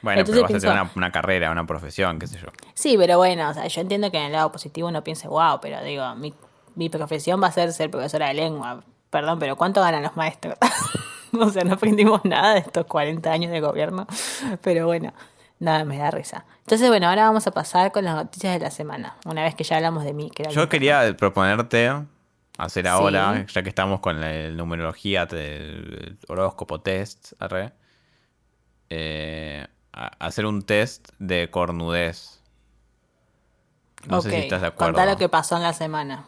[0.00, 2.46] Bueno, Entonces pero vas a una, una carrera, una profesión, qué sé yo.
[2.72, 5.58] Sí, pero bueno, o sea, yo entiendo que en el lado positivo uno piense, wow,
[5.60, 6.32] pero digo, mi,
[6.78, 8.84] mi profesión va a ser ser profesora de lengua.
[9.10, 10.56] Perdón, pero ¿cuánto ganan los maestros?
[11.38, 14.06] o sea, no aprendimos nada de estos 40 años de gobierno.
[14.62, 15.12] Pero bueno,
[15.58, 16.44] nada, me da risa.
[16.60, 19.16] Entonces, bueno, ahora vamos a pasar con las noticias de la semana.
[19.24, 21.90] Una vez que ya hablamos de mí, que era Yo el- quería proponerte
[22.58, 27.72] hacer ahora, ya que estamos con la numerología del horóscopo test, arre,
[28.90, 32.40] eh, hacer un test de cornudez.
[34.06, 34.94] No sé si estás de acuerdo.
[34.94, 36.24] Contá lo que pasó en la semana,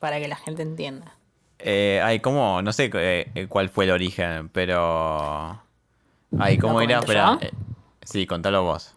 [0.00, 1.14] para que la gente entienda.
[1.60, 2.62] Eh, ay, ¿cómo?
[2.62, 5.60] No sé eh, eh, cuál fue el origen, pero...
[6.38, 6.98] Ay, ¿cómo ¿Lo era?
[7.00, 7.38] Espera.
[7.40, 7.50] eh,
[8.02, 8.94] sí, contalo vos.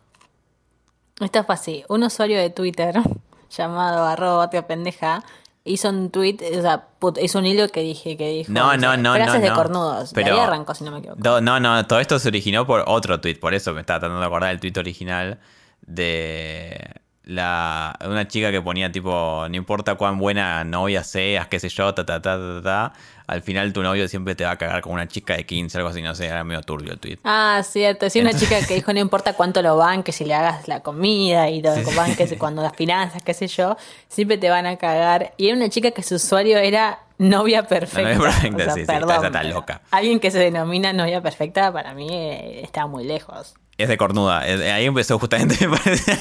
[1.20, 1.84] Esto fue así.
[1.89, 2.96] Un usuario de Twitter
[3.56, 5.24] llamado arroba tía pendeja
[5.66, 6.88] hizo un tweet, o sea,
[7.22, 9.56] hizo un hilo que dije que dijo No, no, no, frases no, de no.
[9.56, 10.13] cornudos.
[10.13, 11.20] De Pero- ahí arrancó, si no me equivoco.
[11.24, 14.20] No, no, no, todo esto se originó por otro tweet, por eso me estaba tratando
[14.22, 15.39] de acordar del tweet original
[15.86, 16.80] de
[17.25, 21.93] la una chica que ponía tipo, no importa cuán buena novia seas, qué sé yo,
[21.93, 22.93] ta ta ta ta ta,
[23.27, 25.89] al final tu novio siempre te va a cagar con una chica de 15, algo
[25.89, 27.19] así, no sé, era medio turbio el tweet.
[27.23, 28.09] Ah, cierto.
[28.09, 31.49] Sí, una chica que dijo no importa cuánto lo banques, si le hagas la comida
[31.49, 33.77] y lo banques cuando las finanzas, qué sé yo,
[34.09, 35.33] siempre te van a cagar.
[35.38, 38.15] Y era una chica que su usuario era novia perfecta.
[38.15, 39.81] novia perfecta, O sea, sí, sí, perdón, está loca.
[39.91, 43.55] Alguien que se denomina novia perfecta, para mí eh, está muy lejos.
[43.77, 46.15] Es de cornuda, es- ahí empezó justamente, me parece.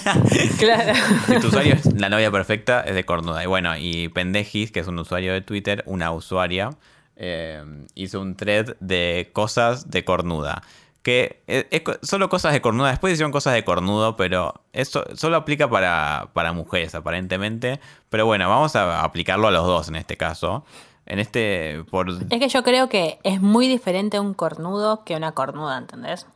[0.58, 0.92] Claro.
[1.26, 3.42] Si tu usuario es la novia perfecta, es de cornuda.
[3.42, 6.70] Y bueno, y Pendejis, que es un usuario de Twitter, una usuaria,
[7.16, 7.62] eh,
[7.94, 10.62] hizo un thread de cosas de cornuda.
[11.02, 12.90] Que es, es solo cosas de cornuda.
[12.90, 17.80] Después hicieron cosas de cornudo, pero eso solo aplica para, para mujeres, aparentemente.
[18.08, 20.64] Pero bueno, vamos a aplicarlo a los dos en este caso.
[21.04, 25.32] En este, por Es que yo creo que es muy diferente un cornudo que una
[25.32, 26.26] cornuda, ¿entendés?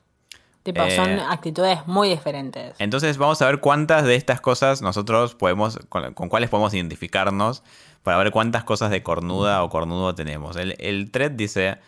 [0.66, 2.74] Tipo, Eh, son actitudes muy diferentes.
[2.80, 7.62] Entonces vamos a ver cuántas de estas cosas nosotros podemos, con, con cuáles podemos identificarnos
[8.02, 10.56] para ver cuántas cosas de cornuda o cornudo tenemos.
[10.56, 11.78] El, el thread dice,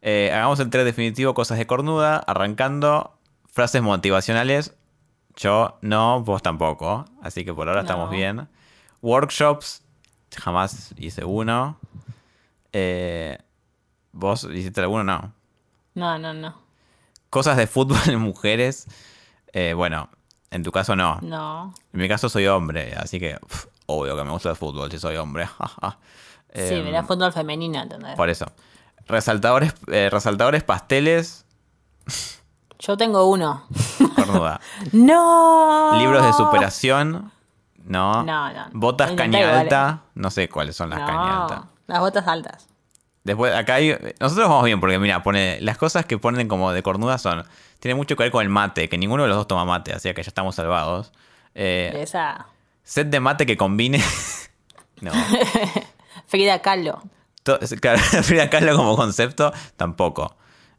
[0.00, 4.76] eh, hagamos el thread definitivo, cosas de cornuda, arrancando frases motivacionales.
[5.34, 7.06] Yo no, vos tampoco.
[7.22, 8.46] Así que por ahora estamos bien.
[9.02, 9.82] Workshops,
[10.36, 11.78] jamás hice uno.
[12.72, 13.38] Eh,
[14.12, 15.02] ¿Vos hiciste alguno?
[15.02, 15.32] No.
[15.96, 16.69] No, no, no.
[17.30, 18.86] Cosas de fútbol en mujeres.
[19.52, 20.08] eh, bueno,
[20.50, 21.18] en tu caso no.
[21.22, 21.72] No.
[21.92, 23.38] En mi caso soy hombre, así que
[23.86, 25.46] obvio que me gusta el fútbol si soy hombre.
[26.54, 28.16] sí, Em, mirá fútbol femenino, ¿entendés?
[28.16, 28.46] Por eso.
[29.06, 31.44] Resaltadores, eh, resaltadores pasteles,
[32.80, 33.64] Yo tengo uno.
[34.16, 34.58] cornuda.
[34.92, 35.92] ¡No!
[35.98, 37.30] Libros de superación,
[37.84, 38.22] no.
[38.24, 38.66] No, no.
[38.72, 41.64] Botas caña igual, alta, no sé cuáles son las no, caña alta.
[41.86, 42.66] las botas altas.
[43.24, 43.90] Después, acá hay.
[44.18, 45.60] Nosotros vamos bien, porque mira, pone.
[45.60, 47.44] Las cosas que ponen como de cornuda son.
[47.78, 50.12] Tiene mucho que ver con el mate, que ninguno de los dos toma mate, así
[50.14, 51.12] que ya estamos salvados.
[51.54, 52.46] Eh, esa
[52.82, 54.02] set de mate que combine.
[55.00, 55.12] no.
[56.26, 57.02] Frida Kahlo.
[57.42, 60.36] To- Claro, Frida Kahlo como concepto, tampoco.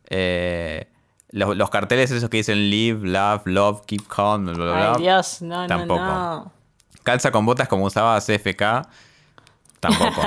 [0.10, 0.88] Eh,
[1.30, 4.94] los, los carteles esos que dicen live, love, love, keep calm, bla, bla, bla.
[4.96, 6.00] Ay, Dios, no, Tampoco.
[6.02, 6.52] no, no.
[7.04, 8.88] Calza con botas como usaba CFK,
[9.80, 10.22] tampoco.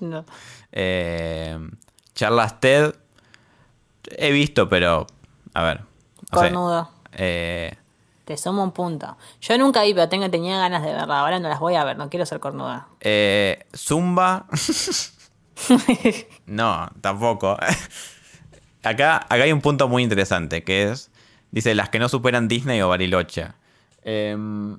[0.00, 0.24] No.
[0.72, 1.58] Eh,
[2.14, 2.94] charlas TED,
[4.16, 5.06] he visto, pero,
[5.54, 5.80] a ver.
[5.80, 5.86] no.
[6.30, 6.90] Cornudo.
[7.12, 7.74] Eh,
[8.24, 9.16] Te sumo un punto.
[9.40, 11.20] Yo nunca vi, pero tengo, tenía ganas de verla.
[11.20, 12.88] Ahora no las voy a ver, no quiero ser cornuda.
[13.00, 14.46] eh, Zumba.
[16.46, 17.56] no, tampoco.
[18.82, 21.10] acá, acá hay un punto muy interesante que es,
[21.50, 23.48] dice, las que no superan Disney o Bariloche.
[24.02, 24.78] Em,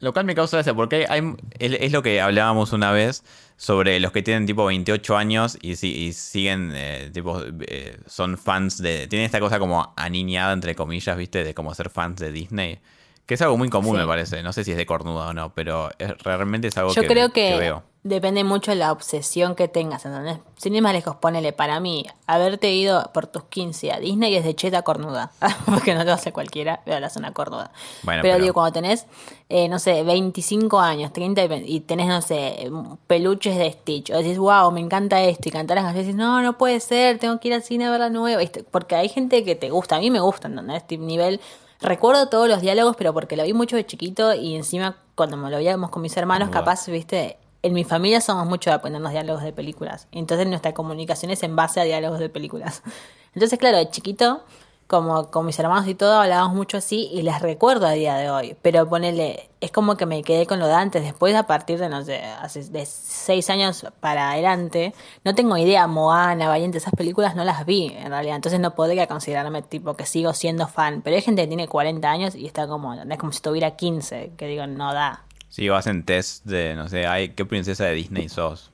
[0.00, 1.22] lo cual me causa gracia porque hay,
[1.58, 3.22] es, es lo que hablábamos una vez
[3.56, 8.38] sobre los que tienen tipo 28 años y, si- y siguen, eh, tipo, eh, son
[8.38, 9.06] fans de...
[9.06, 11.44] Tienen esta cosa como aniñada, entre comillas, ¿viste?
[11.44, 12.78] De como ser fans de Disney.
[13.26, 14.00] Que es algo muy común, Sí.
[14.00, 14.42] me parece.
[14.42, 17.08] No sé si es de cornuda o no, pero es- realmente es algo Yo que,
[17.08, 17.84] creo que, que veo.
[18.02, 20.38] Depende mucho de la obsesión que tengas, ¿entendés?
[20.56, 24.44] Sin ir más lejos, ponele, para mí, haberte ido por tus 15 a Disney es
[24.44, 25.32] de cheta cornuda.
[25.66, 27.70] Porque no lo hace cualquiera, pero la zona cornuda.
[28.02, 29.06] Bueno, pero, pero- digo, cuando tenés,
[29.50, 32.70] eh, no sé, 25 años, 30 y, tenés, no sé,
[33.06, 36.18] peluches de Stitch, o decís, wow, me encanta esto, y cantás las canciones y decís,
[36.18, 38.42] no, no puede ser, tengo que ir al cine a ver la nueva.
[38.70, 40.86] Porque hay gente que te gusta, a mí me gusta, ¿entendés?
[40.86, 41.40] Tipo nivel.
[41.82, 45.50] Recuerdo todos los diálogos, pero porque lo vi mucho de chiquito y encima cuando me
[45.50, 49.42] lo veíamos con mis hermanos, capaz, viste, en mi familia somos mucho de aprendernos diálogos
[49.42, 50.08] de películas.
[50.12, 52.82] Entonces nuestra comunicación es en base a diálogos de películas.
[53.34, 54.42] Entonces, claro, de chiquito,
[54.90, 58.28] como con mis hermanos y todo, hablábamos mucho así y les recuerdo a día de
[58.28, 58.56] hoy.
[58.60, 61.04] Pero ponele, es como que me quedé con lo de antes.
[61.04, 64.92] Después, a partir de, no sé, hace de seis años para adelante,
[65.24, 65.86] no tengo idea.
[65.86, 68.34] Moana, Valiente, esas películas no las vi en realidad.
[68.34, 71.02] Entonces no podría considerarme tipo que sigo siendo fan.
[71.02, 74.32] Pero hay gente que tiene 40 años y está como, es como si tuviera 15,
[74.36, 75.24] que digo, no da.
[75.50, 78.70] Sí, o hacen test de, no sé, ay, ¿qué princesa de Disney sos?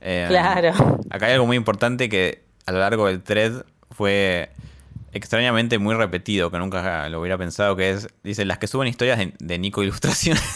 [0.00, 0.72] Eh, Claro.
[1.10, 4.50] Acá hay algo muy importante que a lo largo del thread fue
[5.12, 9.18] extrañamente muy repetido, que nunca lo hubiera pensado, que es, dice, las que suben historias
[9.18, 10.38] de, de Nico Ilustración.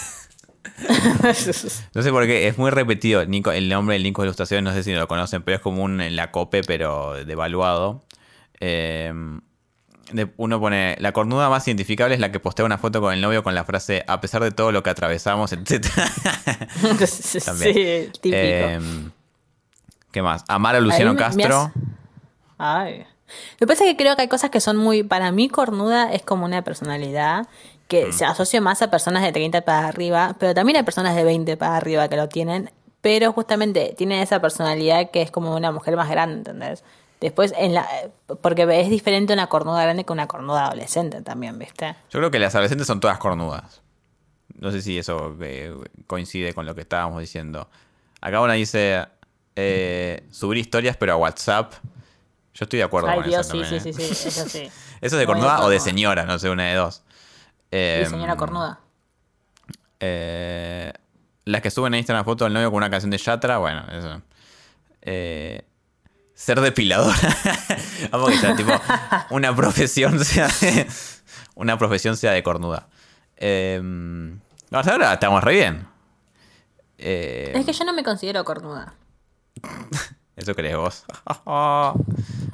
[1.95, 3.25] No sé por qué, es muy repetido.
[3.25, 5.83] Nico, el nombre del Nico de Ilustraciones, no sé si lo conocen, pero es como
[5.83, 8.05] un en la cope, pero devaluado.
[8.61, 9.41] Eh, de-
[10.37, 13.43] uno pone, la cornuda más identificable es la que postea una foto con el novio
[13.43, 15.87] con la frase, a pesar de todo lo que atravesamos, etc.
[17.45, 17.75] También.
[17.75, 18.37] sí, típico.
[18.37, 18.81] Eh,
[20.13, 20.45] ¿Qué más?
[20.49, 21.57] Amar a Luciano Ahí me- me Castro.
[21.61, 21.73] hace-
[22.59, 22.99] Ay.
[23.59, 25.03] Lo que pasa es que creo que hay cosas que son muy.
[25.03, 27.47] Para mí, cornuda es como una personalidad
[27.89, 31.25] que se asocia más a personas de 30 para arriba, pero también hay personas de
[31.25, 35.71] 20 para arriba que lo tienen, pero justamente tienen esa personalidad que es como una
[35.71, 36.83] mujer más grande, ¿entendés?
[37.27, 37.85] Después, en la
[38.41, 41.97] porque es diferente una cornuda grande que una cornuda adolescente también, ¿viste?
[42.09, 43.83] Yo creo que las adolescentes son todas cornudas.
[44.55, 45.74] No sé si eso eh,
[46.07, 47.68] coincide con lo que estábamos diciendo.
[48.20, 49.07] Acá una dice
[49.57, 51.72] eh, subir historias pero a WhatsApp.
[52.55, 53.93] Yo estoy de acuerdo Ay, con Dios, eso sí, también, sí, ¿eh?
[53.93, 54.61] sí, sí, eso sí.
[55.01, 56.27] ¿Eso es de cornuda o de señora?
[56.27, 57.03] No sé, una de dos.
[57.09, 58.79] Y Eh, señora cornuda.
[59.99, 60.93] eh,
[61.45, 64.22] las que suben a Instagram foto del novio con una canción de Yatra, bueno, eso.
[65.03, 65.62] Eh,
[66.37, 67.16] ser depiladora.
[68.12, 68.72] Vamos que sea tipo
[69.30, 70.87] una profesión sea de,
[71.57, 72.87] una profesión sea de cornuda.
[73.37, 73.82] Eh,
[74.70, 75.89] hasta ahora estamos re bien.
[76.99, 78.95] Eh, Es que yo no me considero cornuda.
[80.37, 81.05] Eso crees vos.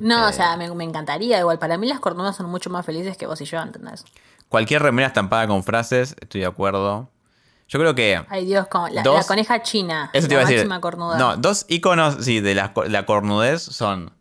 [0.01, 0.31] No, Eh.
[0.31, 1.39] o sea, me, me encantaría.
[1.41, 4.05] Igual, para mí las cornudas son mucho más felices que vos y yo, ¿entendés?
[4.49, 7.09] Cualquier remera estampada con frases, estoy de acuerdo.
[7.73, 10.11] Yo creo que Ay, Dios, como la, Dos- la coneja china.
[10.13, 10.59] Eso te la iba a decir.
[10.69, 11.17] máxima cornuda.
[11.17, 14.13] No, dos iconos, sí, de la, la cornudez son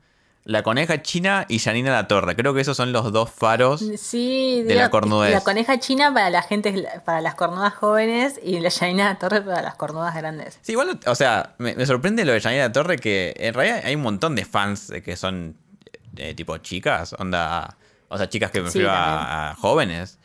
[0.44, 2.36] la coneja china y Janina La Torre.
[2.36, 3.84] Creo que esos son los dos faros.
[3.98, 5.32] Sí, de la cornudez.
[5.34, 9.62] La coneja china para la gente, para las cornudas jóvenes y la Janina Torre para
[9.62, 10.58] las cornudas grandes.
[10.62, 13.82] Sí, igual, o sea, me, me sorprende lo de Janina La Torre que en realidad
[13.84, 15.58] hay un montón de fans que son
[16.16, 17.78] eh, tipo chicas, onda,
[18.08, 20.18] o sea, chicas que me Sí, refiero a, a jóvenes.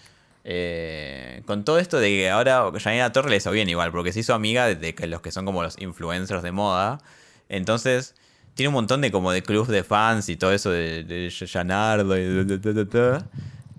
[0.49, 4.21] Eh, con todo esto de que ahora Janina Torre le hizo bien igual, porque se
[4.21, 7.01] hizo amiga de, que los que son como los influencers de moda.
[7.49, 8.15] Entonces,
[8.55, 12.17] tiene un montón de como de clubs de fans y todo eso de, de Janardo
[12.17, 13.25] y de- de-.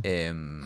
[0.04, 0.66] Em,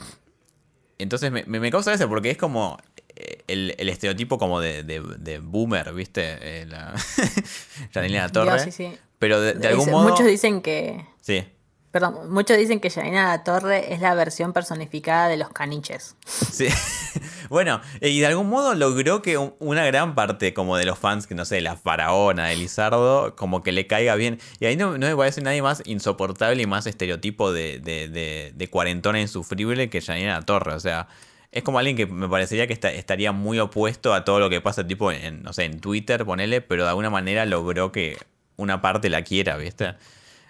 [0.98, 2.80] entonces me, me, causa eso porque es como
[3.16, 6.38] eh, el, el estereotipo como de, de, de boomer, ¿viste?
[6.42, 6.96] Eh, la
[7.94, 8.58] Janina Torre.
[8.60, 8.98] Sí, sí.
[9.20, 10.10] Pero de, algún modo...
[10.10, 11.06] Muchos dicen que.
[11.22, 11.44] Sí.
[11.92, 16.16] Perdón, muchos dicen que Janina La Torre es la versión personificada de los caniches.
[16.26, 16.68] Sí.
[17.50, 20.98] bueno, eh, y de algún modo logró que un- una gran parte como de los
[20.98, 24.40] fans, que no sé, la faraona de Lizardo, como que le caiga bien.
[24.62, 28.54] Y ahí no, no me parece nadie más insoportable y más estereotipo de, de, de,
[28.56, 30.74] de cuarentona insufrible que Janina La Torre.
[30.74, 31.10] O sea,
[31.52, 34.88] es como alguien que me parecería que estaría muy opuesto a todo lo que pasa,
[34.88, 38.18] tipo, en, no sé, en Twitter, ponele, pero de alguna manera logró que
[38.56, 39.96] una parte la quiera, ¿viste?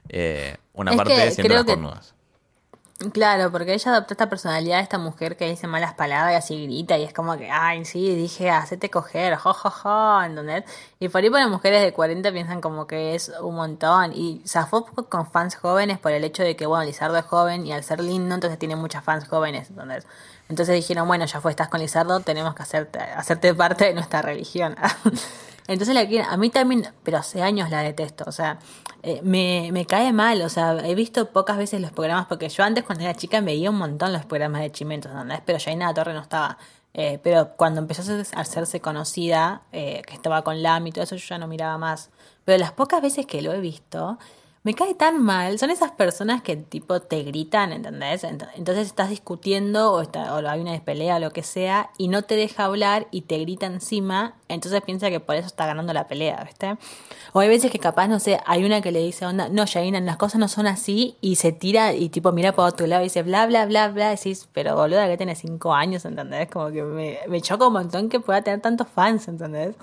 [0.10, 2.14] Eh, una Es parte creo las cornudas.
[3.14, 7.00] Claro, porque ella adoptó esta personalidad de esta mujer que dice malas palabras y grita
[7.00, 10.66] y es como que, ay, sí, dije, hacete coger, jo, jo, jo, ¿entendés?
[11.00, 14.86] Y por ahí para mujeres de 40 piensan como que es un montón y zafó
[14.86, 18.02] con fans jóvenes por el hecho de que, bueno, Lizardo es joven y al ser
[18.02, 20.06] lindo entonces tiene muchas fans jóvenes, ¿entendés?
[20.48, 24.22] Entonces dijeron, bueno, ya fue, estás con Lizardo, tenemos que hacerte, hacerte parte de nuestra
[24.22, 24.76] religión.
[25.68, 28.60] Entonces la quieren, a mí también, pero hace años la detesto, o sea,
[29.04, 32.64] eh, me, me cae mal, o sea, he visto pocas veces los programas, porque yo
[32.64, 35.42] antes cuando era chica veía un montón los programas de Chimentos, ¿entendés?
[35.46, 36.58] Pero Jaina La Torre no estaba.
[36.94, 40.92] Eh, pero cuando empezó a hacerse- a hacerse conocida, eh, que estaba con Lam y
[40.92, 42.10] todo eso, yo ya no miraba más.
[42.44, 44.18] Pero las pocas veces que lo he visto,
[44.64, 45.58] me cae tan mal.
[45.58, 48.24] Son esas personas que tipo te gritan, ¿entendés?
[48.24, 52.10] Ent- Entonces estás discutiendo o, está, o hay una pelea o lo que sea y
[52.10, 54.36] no te deja hablar y te grita encima.
[54.50, 56.78] Entonces piensa que por eso está ganando la pelea, ¿viste?
[57.34, 60.00] O hay veces que capaz, no sé, hay una que le dice, onda, no, Jaina,
[60.02, 63.06] las cosas no son así y se tira y tipo mira por otro lado y
[63.06, 64.10] dice bla, bla, bla, bla.
[64.10, 66.50] Decís, pero boluda, que tenés cinco años, ¿entendés?
[66.52, 69.76] Como que me, me choca un montón que pueda tener tantos fans, ¿entendés?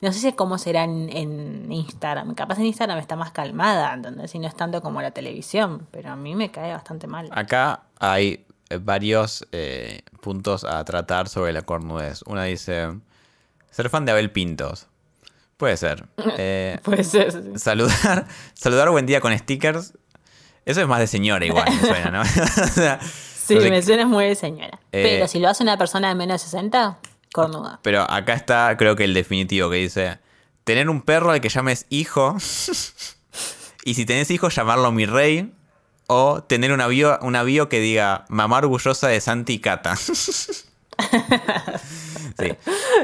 [0.00, 2.34] No sé si cómo será en, en Instagram.
[2.34, 4.34] Capaz en Instagram está más calmada, ¿entendés?
[4.34, 5.86] Y no es tanto como la televisión.
[5.90, 7.28] Pero a mí me cae bastante mal.
[7.32, 12.22] Acá hay eh, varios eh, puntos a tratar sobre la cornudez.
[12.26, 12.88] Una dice,
[13.70, 14.88] ser fan de Abel Pintos.
[15.56, 16.06] Puede ser.
[16.38, 17.32] Eh, Puede ser.
[17.32, 17.58] sí.
[17.58, 19.94] saludar, saludar buen día con stickers.
[20.66, 22.22] Eso es más de señora igual, me suena, ¿no?
[22.62, 24.80] O sea, Sí, me suena muy de señora.
[24.90, 26.98] Eh, Pero si lo hace una persona de menos de 60,
[27.82, 30.18] Pero acá está, creo que el definitivo que dice:
[30.64, 32.36] tener un perro al que llames hijo.
[33.84, 35.52] y si tenés hijo, llamarlo mi rey.
[36.06, 39.96] O tener un avión un avión que diga mamá orgullosa de Santi y Cata.
[39.96, 40.12] sí,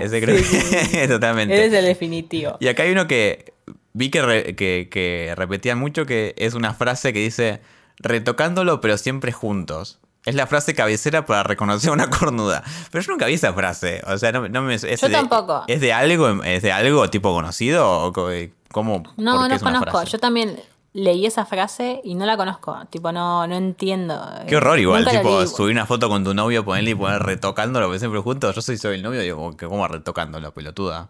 [0.00, 1.54] ese creo que totalmente.
[1.56, 2.56] Eres el definitivo.
[2.60, 3.54] Y acá hay uno que
[3.92, 7.60] vi que, re- que, que repetían mucho, que es una frase que dice,
[7.98, 9.98] retocándolo pero siempre juntos.
[10.26, 12.62] Es la frase cabecera para reconocer una cornuda.
[12.90, 14.02] Pero yo nunca vi esa frase.
[14.06, 14.74] O sea, no, no me.
[14.74, 15.64] Es Yo de- tampoco.
[15.66, 17.88] ¿Es de algo, es de algo tipo conocido?
[18.06, 18.28] ¿O co-
[18.70, 19.02] cómo?
[19.16, 19.90] No, no conozco.
[19.90, 20.10] frase?
[20.12, 20.60] Yo también
[20.92, 22.76] leí esa frase y no la conozco.
[22.90, 24.20] Tipo, no, no entiendo.
[24.46, 27.86] Qué horror igual, Nunca tipo, subir una foto con tu novio, ponerle y poner retocándolo,
[27.86, 31.08] porque siempre juntos, yo soy, soy el novio, digo, que ¿cómo retocándolo, pelotuda?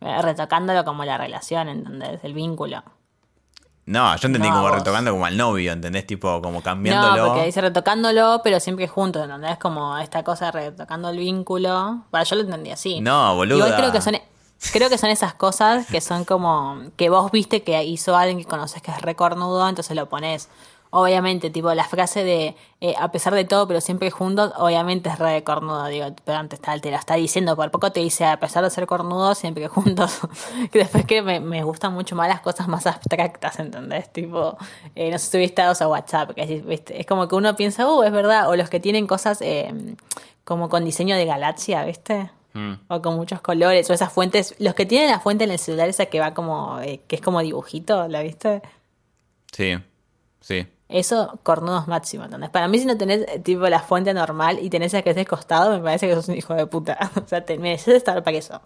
[0.00, 2.20] Eh, Retocándolo como la relación, ¿entendés?
[2.24, 2.82] El vínculo.
[3.88, 4.76] No, yo entendí No, como vos.
[4.78, 6.06] retocando como al novio, ¿entendés?
[6.06, 7.26] Tipo, como No, cambiándolo.
[7.28, 9.58] porque dice retocándolo, pero siempre juntos, ¿entendés?
[9.58, 12.02] Como esta cosa de retocando el vínculo.
[12.10, 13.00] Bueno, yo lo entendí así.
[13.00, 13.56] No, boluda.
[13.66, 14.18] Igual creo que son
[14.72, 18.44] creo que son esas cosas que son como que vos viste que hizo alguien que
[18.44, 20.48] conoces que es recornudo, entonces lo pones.
[20.90, 25.18] Obviamente, tipo la frase de eh, a pesar de todo, pero siempre juntos, obviamente es
[25.18, 28.38] re cornudo, digo, pero antes está, te lo está diciendo, por poco te dice a
[28.38, 30.20] pesar de ser cornudo, siempre juntos.
[30.72, 34.12] que después que me, me gustan mucho más las cosas más abstractas, ¿entendés?
[34.12, 34.56] Tipo,
[34.94, 37.00] eh, no sé, subí estados a WhatsApp, que es, ¿viste?
[37.00, 39.74] es como que uno piensa, uh, es verdad, o los que tienen cosas eh,
[40.44, 42.30] como con diseño de galaxia, ¿viste?
[42.54, 42.74] Mm.
[42.88, 45.88] O con muchos colores, o esas fuentes, los que tienen la fuente en el celular,
[45.88, 48.62] esa que va como, eh, que es como dibujito, ¿la viste?
[49.52, 49.74] Sí,
[50.40, 50.66] sí.
[50.88, 52.48] Eso, cornudos máximo, ¿entendés?
[52.50, 55.16] Para mí, si no tenés eh, tipo la fuente normal y tenés esa que es
[55.16, 56.98] de costado, me parece que sos un hijo de puta.
[57.22, 58.60] o sea, te mereces estar para eso.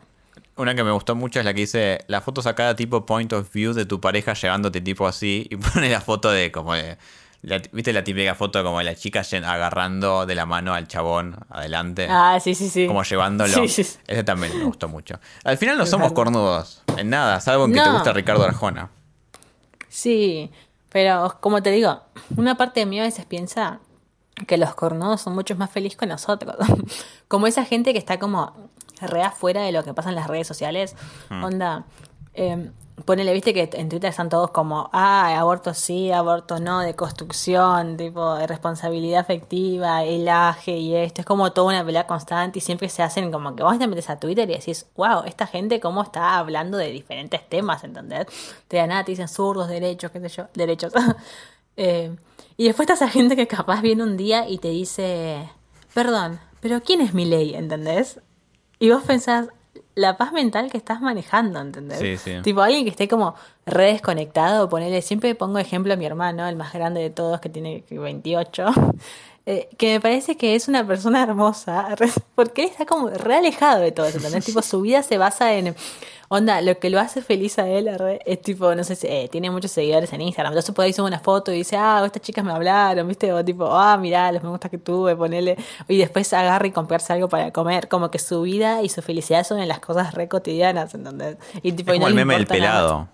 [0.57, 3.53] Una que me gustó mucho es la que dice la foto sacada tipo point of
[3.53, 6.97] view de tu pareja llevándote tipo así y pone la foto de como de
[7.43, 11.37] la- ¿Viste la típica foto como de la chica agarrando de la mano al chabón
[11.51, 12.07] adelante?
[12.09, 12.87] Ah, sí, sí, sí.
[12.87, 13.53] Como llevándolo.
[13.62, 13.99] Sí, sí, sí.
[14.07, 15.18] Ese también me gustó mucho.
[15.43, 16.83] Al final no somos cornudos.
[16.97, 18.91] En nada, salvo en que te gusta Ricardo Arjona.
[19.89, 20.51] Sí,
[20.93, 22.01] pero como te digo,
[22.36, 23.80] una parte de mí a veces piensa
[24.47, 26.55] que los cornudos son mucho más felices que nosotros.
[27.28, 28.70] como esa gente que está como
[29.01, 30.95] re afuera de lo que pasa en las redes sociales.
[31.30, 31.86] Onda,
[32.34, 32.70] eh,
[33.05, 37.97] ponele, viste que en Twitter están todos como, ah, aborto sí, aborto no, de construcción,
[37.97, 41.22] tipo, de responsabilidad afectiva, el aje y esto.
[41.22, 44.11] Es como toda una pelea constante y siempre se hacen como que vos te metes
[44.11, 48.26] a Twitter y decís, wow, esta gente cómo está hablando de diferentes temas, ¿entendés?
[48.68, 50.93] Te dan nada, te dicen zurdos, derechos, qué sé yo, derechos.
[51.74, 52.14] Eh,
[52.59, 55.49] y después está esa gente que capaz viene un día y te dice,
[55.95, 57.55] perdón, pero ¿quién es mi ley?
[57.55, 58.20] ¿Entendés?
[58.78, 59.49] Y vos pensás,
[59.95, 61.99] la paz mental que estás manejando, ¿entendés?
[61.99, 62.40] Sí, sí.
[62.43, 63.34] Tipo alguien que esté como
[63.66, 67.49] re desconectado, ponele, siempre pongo ejemplo a mi hermano, el más grande de todos, que
[67.49, 68.66] tiene 28,
[69.45, 71.97] eh, que me parece que es una persona hermosa,
[72.34, 74.45] porque él está como re alejado de todo eso, ¿entendés?
[74.45, 75.74] tipo, su vida se basa en,
[76.28, 79.28] onda, lo que lo hace feliz a él re, es tipo, no sé, si, eh,
[79.32, 82.22] tiene muchos seguidores en Instagram, entonces por ahí sube una foto y dice, ah, estas
[82.22, 83.32] chicas me hablaron, ¿viste?
[83.32, 85.57] O tipo, ah, mirá, los me gusta que tuve, ponele,
[85.88, 89.45] y después agarra y comprarse algo para comer, como que su vida y su felicidad
[89.45, 91.36] son en las cosas re cotidianas, ¿entendés?
[91.62, 93.09] Y tipo, Es y como no el meme del nada pelado.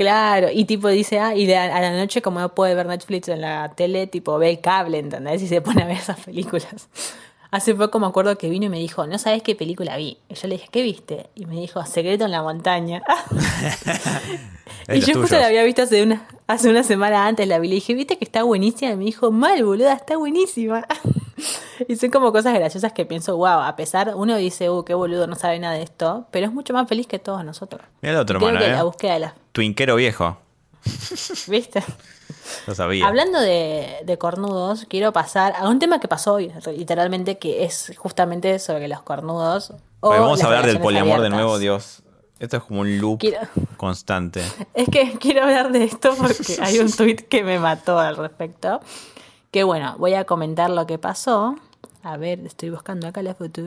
[0.00, 3.28] Claro, y tipo dice, ah, y de- a la noche como no puede ver Netflix
[3.28, 5.42] en la tele, tipo ve el cable, ¿entendés?
[5.42, 6.88] Y se pone a ver esas películas.
[7.50, 10.16] Hace poco me acuerdo que vino y me dijo, ¿no sabes qué película vi?
[10.30, 11.28] Y yo le dije, ¿qué viste?
[11.34, 13.02] Y me dijo, Secreto en la montaña.
[14.88, 15.40] Y yo justo tuyos.
[15.42, 17.68] la había visto hace una, hace una semana antes, la vi.
[17.68, 18.92] Le dije, ¿viste que está buenísima?
[18.92, 20.86] Y me dijo, mal, boluda, está buenísima.
[21.88, 25.26] y son como cosas graciosas que pienso, wow, a pesar, uno dice, uh, qué boludo,
[25.26, 27.82] no sabe nada de esto, pero es mucho más feliz que todos nosotros.
[28.00, 28.84] Mira el otro Creo hermano, que la ¿eh?
[28.84, 29.34] búsqueda de la...
[29.52, 30.38] Twinquero viejo.
[31.48, 31.82] ¿Viste?
[32.66, 33.06] Lo sabía.
[33.06, 37.92] Hablando de, de cornudos, quiero pasar a un tema que pasó hoy, literalmente, que es
[37.98, 39.72] justamente sobre los cornudos.
[40.00, 42.02] o Oye, vamos a hablar del poliamor de nuevo, Dios.
[42.38, 43.46] Esto es como un loop Quiero-
[43.76, 44.42] constante.
[44.72, 48.80] Es que quiero hablar de esto porque hay un tuit que me mató al respecto.
[49.50, 51.56] Que bueno, voy a comentar lo que pasó.
[52.02, 53.60] A ver, estoy buscando acá la foto.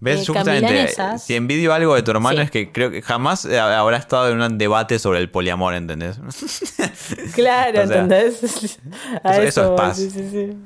[0.00, 0.20] ¿Ves?
[0.20, 1.22] Eh, Yo justamente, Camilanesas.
[1.22, 2.42] si envidio algo de tu hermano Sí.
[2.44, 6.18] es que creo que jamás eh, habrá estado en un debate sobre el poliamor, ¿entendés?
[7.34, 8.42] Claro, O sea, ¿entendés?
[8.42, 8.78] Eso-
[9.42, 9.96] eso es paz.
[9.96, 10.56] sí, sí, sí.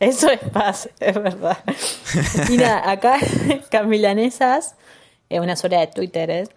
[0.00, 1.58] Eso es paz, es verdad.
[2.48, 3.18] Mira, acá
[3.70, 4.74] Camilanesas,
[5.28, 6.50] es una sola de Twitter, es,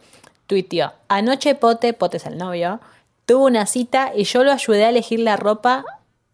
[0.47, 2.79] tuiteó, anoche Pote, Pote es el novio,
[3.25, 5.83] tuvo una cita y yo lo ayudé a elegir la ropa...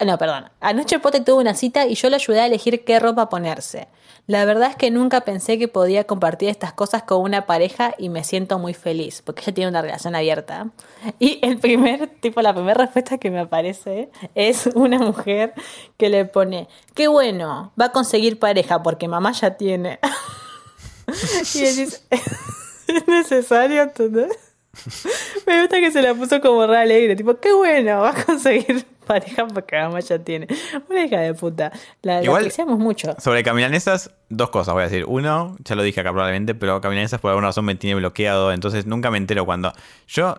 [0.04, 0.46] No, perdón.
[0.62, 3.88] Anoche Pote tuvo una cita y yo lo ayudé a elegir qué ropa ponerse.
[4.32, 8.08] La verdad es que nunca pensé que podía compartir estas cosas con una pareja y
[8.08, 10.70] me siento muy feliz, porque ella tiene una relación abierta.
[11.20, 15.54] Y el primer, tipo, la primera respuesta que me aparece es una mujer
[15.98, 20.00] que le pone, qué bueno, va a conseguir pareja porque mamá ya tiene.
[21.54, 21.60] y
[22.88, 23.82] ¿es necesario?
[23.82, 24.51] ¿entendés?
[25.48, 28.86] Me gusta que se la puso como re alegre, tipo, qué bueno, va a conseguir
[29.06, 30.48] pareja porque mamá ya tiene.
[30.90, 31.72] Una hija de puta.
[32.02, 33.16] La, la Igual- apreciamos mucho.
[33.20, 35.06] Sobre Camilanesas, dos cosas voy a decir.
[35.08, 38.86] Uno, ya lo dije acá probablemente, pero Camilanesas por alguna razón me tiene bloqueado, entonces
[38.86, 39.74] nunca me entero cuando.
[40.08, 40.36] Yo.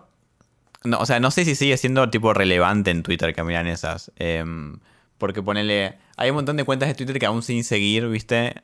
[0.85, 4.11] No, o sea, no sé si sigue siendo tipo relevante en Twitter Camilanesas.
[4.17, 4.79] em,
[5.17, 5.97] Porque ponele.
[6.17, 8.61] Hay un montón de cuentas de Twitter que aún sin seguir, ¿viste?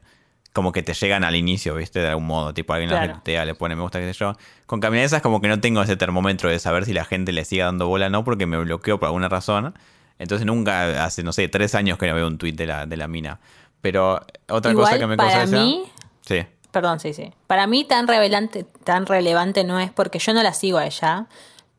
[0.54, 2.00] Como que te llegan al inicio, ¿viste?
[2.00, 2.54] De algún modo.
[2.54, 3.22] Tipo, alguien Claro.
[3.26, 4.34] la le pone me gusta, qué sé yo.
[4.66, 7.62] Con caminanesas, como que no tengo ese termómetro de saber si la gente le sigue
[7.64, 9.76] dando bola o no, porque me bloqueo por alguna razón.
[10.18, 12.98] Entonces nunca, hace, no sé, tres años que no veo un tweet de la, de
[12.98, 13.40] la mina.
[13.82, 14.20] Pero
[14.50, 15.84] otra Igual, cosa que me para causa esa- mí,
[16.22, 16.46] Sí.
[16.72, 17.32] Perdón, sí, sí.
[17.48, 21.26] Para mí tan revelante, tan relevante no es porque yo no la sigo a ella,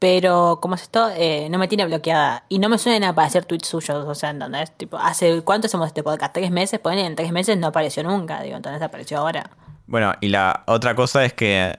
[0.01, 3.69] pero como es esto, eh, no me tiene bloqueada y no me suelen aparecer tweets
[3.69, 4.73] suyos, o sea, ¿entendés?
[4.73, 6.33] Tipo, ¿hace cuánto hacemos este podcast?
[6.33, 6.81] ¿Tres meses?
[6.81, 9.51] Ponen en tres meses no apareció nunca, digo, entonces apareció ahora.
[9.87, 11.79] Bueno, y la otra cosa es que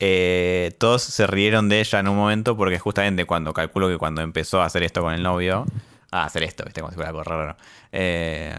[0.00, 4.22] eh, todos se rieron de ella en un momento porque justamente cuando calculo que cuando
[4.22, 5.66] empezó a hacer esto con el novio,
[6.10, 7.54] a hacer esto, viste, como si fuera algo raro,
[7.92, 8.54] eh,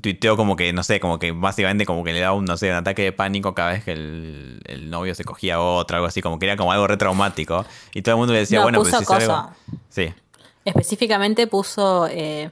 [0.00, 2.70] tuiteó como que, no sé, como que básicamente como que le daba un, no sé,
[2.70, 6.06] un ataque de pánico cada vez que el, el novio se cogía a otro, algo
[6.06, 7.66] así, como que era como algo retraumático.
[7.94, 9.26] Y todo el mundo le decía, No, bueno, puso pues si algo...
[9.26, 9.56] cosa.
[9.90, 10.14] Sí,
[10.64, 12.50] Específicamente puso, eh,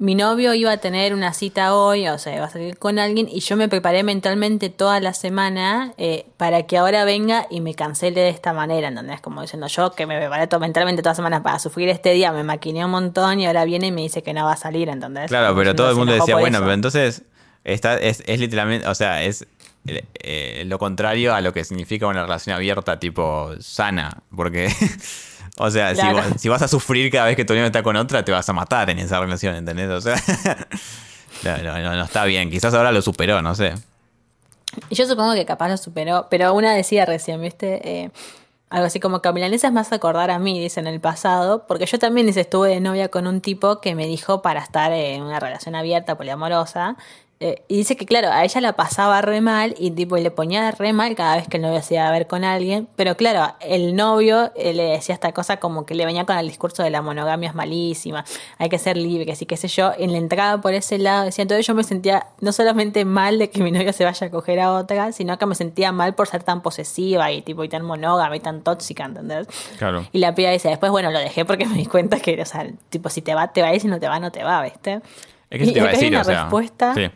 [0.00, 3.28] mi novio iba a tener una cita hoy, o sea, iba a salir con alguien
[3.30, 7.74] y yo me preparé mentalmente toda la semana eh, para que ahora venga y me
[7.74, 9.20] cancele de esta manera, ¿entendés?
[9.20, 12.32] Como diciendo yo que me preparé to- mentalmente toda la semana para sufrir este día,
[12.32, 14.88] me maquiné un montón y ahora viene y me dice que no va a salir,
[14.88, 15.28] ¿entendés?
[15.28, 16.64] Claro, pero todo el mundo decía, bueno, eso.
[16.64, 17.22] pero entonces
[17.64, 19.46] está, es, es literalmente, o sea, es
[19.86, 24.68] eh, eh, lo contrario a lo que significa una relación abierta, tipo sana, porque,
[25.60, 27.96] o sea, si, vos- si vas a sufrir cada vez que tu novio está con
[27.96, 29.88] otra, te vas a matar en esa relación, ¿entendés?
[29.90, 30.16] O sea,
[31.44, 33.74] no, no, no, no está bien, quizás ahora lo superó, no sé.
[34.88, 37.80] Y yo supongo que capaz lo superó, pero una decía recién, ¿viste?
[37.88, 38.10] Eh,
[38.68, 41.66] algo así como que a Milanesa es más acordar a mí, dice en el pasado,
[41.66, 44.92] porque yo también dice, estuve de novia con un tipo que me dijo para estar
[44.92, 46.96] en una relación abierta, poliamorosa.
[47.42, 50.70] Eh, y dice que, claro, a ella la pasaba re mal y tipo le ponía
[50.72, 52.86] re mal cada vez que el novio se iba a ver con alguien.
[52.96, 56.46] Pero claro, el novio eh, le decía esta cosa como que le venía con el
[56.46, 58.26] discurso de la monogamia es malísima,
[58.58, 59.92] hay que ser libre, que sí, qué sé yo.
[59.96, 63.48] En la entrada por ese lado decía, entonces yo me sentía no solamente mal de
[63.48, 66.28] que mi novio se vaya a coger a otra, sino que me sentía mal por
[66.28, 69.46] ser tan posesiva y tipo y tan monógama y tan tóxica, ¿entendés?
[69.78, 70.06] Claro.
[70.12, 72.66] Y la piba dice, después, bueno, lo dejé porque me di cuenta que, o sea,
[72.90, 75.00] tipo, si te va, te va y si no te va, no te va, ¿viste?
[75.48, 76.42] Es que Y te iba a acá hay decir, una o sea.
[76.42, 77.10] respuesta Sí.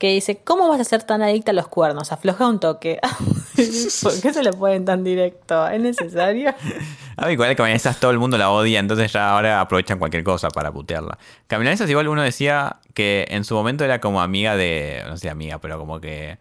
[0.00, 2.10] Que dice, ¿cómo vas a ser tan adicta a los cuernos?
[2.10, 2.98] Afloja un toque.
[4.02, 5.68] ¿Por qué se lo ponen tan directo?
[5.68, 6.54] ¿Es necesario?
[7.18, 10.48] A ver, igual Caminanesas todo el mundo la odia, entonces ya ahora aprovechan cualquier cosa
[10.48, 11.18] para putearla.
[11.48, 15.58] Caminanesas igual uno decía que en su momento era como amiga de, no sé amiga,
[15.58, 16.38] pero como que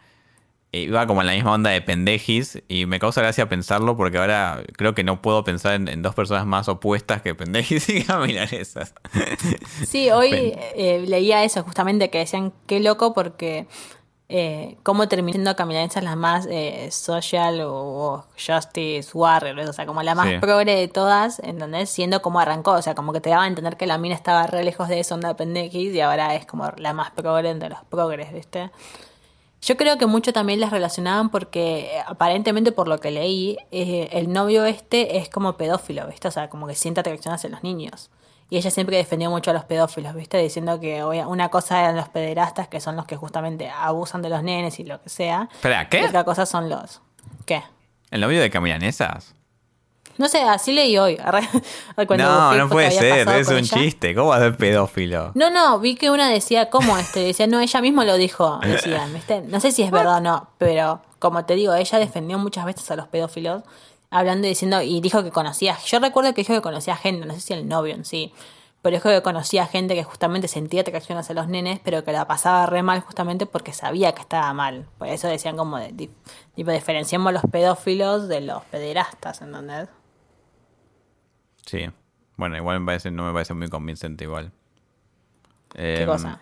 [0.72, 4.62] iba como en la misma onda de pendejis y me causa gracia pensarlo porque ahora
[4.78, 8.94] creo que no puedo pensar en, en dos personas más opuestas que pendejis y Caminanesas.
[9.88, 13.66] Sí, hoy eh, leía eso justamente que decían, qué loco porque
[14.32, 19.88] eh, cómo terminó siendo Caminanzas la más eh, social o, o justice warrior, o sea,
[19.88, 20.38] como la más Sí.
[20.40, 21.90] progre de todas, ¿entendés?
[21.90, 24.46] Siendo como arrancó, o sea, como que te daba a entender que la mina estaba
[24.46, 27.80] re lejos de eso, onda pendejis, y ahora es como la más progre de los
[27.90, 28.70] progres, ¿viste?
[29.62, 34.10] Yo creo que mucho también las relacionaban porque eh, aparentemente por lo que leí, eh,
[34.14, 36.28] el novio este es como pedófilo, ¿viste?
[36.28, 38.10] O sea, como que siente atracción hacia los niños.
[38.50, 40.38] Y ella siempre defendió mucho a los pedófilos, ¿viste?
[40.40, 44.42] Diciendo que una cosa eran los pederastas, que son los que justamente abusan de los
[44.42, 45.50] nenes y lo que sea.
[45.52, 46.02] Espera, ¿qué?
[46.02, 47.02] Y otra cosa son los...
[47.46, 47.62] ¿Qué?
[48.10, 49.36] ¿El novio de Caminanesas?
[50.20, 51.18] No sé, así leí hoy.
[51.96, 53.78] Cuando No, no puede ser, es un ella.
[53.78, 54.14] chiste.
[54.14, 55.32] ¿Cómo va a ser pedófilo?
[55.34, 57.22] No, no, vi que una decía, ¿cómo este?
[57.22, 59.42] Decía, no, ella mismo lo dijo, decían, ¿viste?
[59.42, 62.92] No sé si es verdad o no, pero como te digo, ella defendió muchas veces
[62.92, 63.64] a los pedófilos,
[64.10, 67.34] hablando y diciendo, y dijo que conocía, yo recuerdo que dijo que conocía gente, no
[67.34, 68.34] sé si el novio en sí,
[68.82, 72.28] pero dijo que conocía gente que justamente sentía atracción hacia los nenes, pero que la
[72.28, 74.86] pasaba re mal justamente porque sabía que estaba mal.
[74.98, 79.88] Por eso decían como, de, tipo, diferenciamos los pedófilos de los pederastas, ¿entendés?
[81.70, 81.88] Sí.
[82.38, 84.52] Bueno, igual me parece, no me parece muy convincente igual.
[85.74, 86.40] ¿Qué Em, cosa?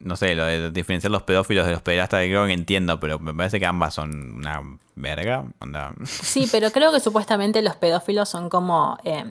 [0.00, 3.32] No sé, lo de diferenciar los pedófilos de los pederastas, creo que entiendo, pero me
[3.32, 4.60] parece que ambas son una
[4.96, 5.44] verga.
[5.60, 5.94] Onda.
[6.04, 8.98] Sí, pero creo que supuestamente los pedófilos son como.
[9.04, 9.24] eh,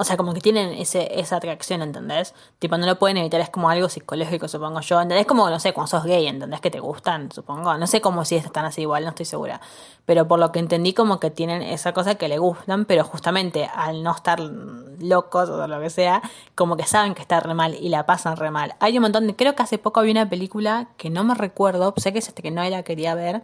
[0.00, 2.32] o sea, como que tienen ese, esa atracción, ¿entendés?
[2.60, 5.00] Tipo, no lo pueden evitar, es como algo psicológico, supongo yo.
[5.00, 5.26] ¿Entendés?
[5.26, 6.60] Como, no sé, cuando sos gay, ¿entendés?
[6.60, 7.76] Que te gustan, supongo.
[7.76, 9.60] No sé cómo si están así igual, no estoy segura.
[10.06, 13.68] Pero por lo que entendí, como que tienen esa cosa que le gustan, pero justamente
[13.74, 16.22] al no estar locos o lo que sea,
[16.54, 18.76] como que saben que está re mal y la pasan re mal.
[18.78, 19.34] Hay un montón de.
[19.34, 22.40] Creo que hace poco había una película que no me recuerdo, sé que es este
[22.42, 23.42] que no la quería ver,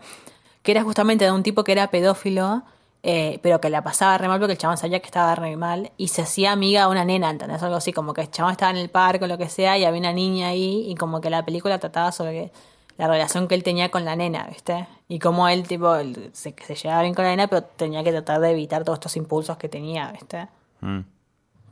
[0.62, 2.62] que era justamente de un tipo que era pedófilo,
[3.07, 5.92] eh, pero que la pasaba re mal porque el chabón sabía que estaba re mal
[5.98, 7.62] y se hacía amiga a una nena, ¿entendés?
[7.62, 9.84] Algo así, como que el chabón estaba en el parque o lo que sea y
[9.84, 12.50] había una niña ahí y como que la película trataba sobre
[12.96, 14.88] la relación que él tenía con la nena, ¿viste?
[15.07, 15.94] Y cómo él, tipo,
[16.32, 19.59] se llevaba bien con la nena, pero tenía que tratar de evitar todos estos impulsos
[19.59, 20.48] que tenía, ¿viste?
[20.80, 21.00] Mm.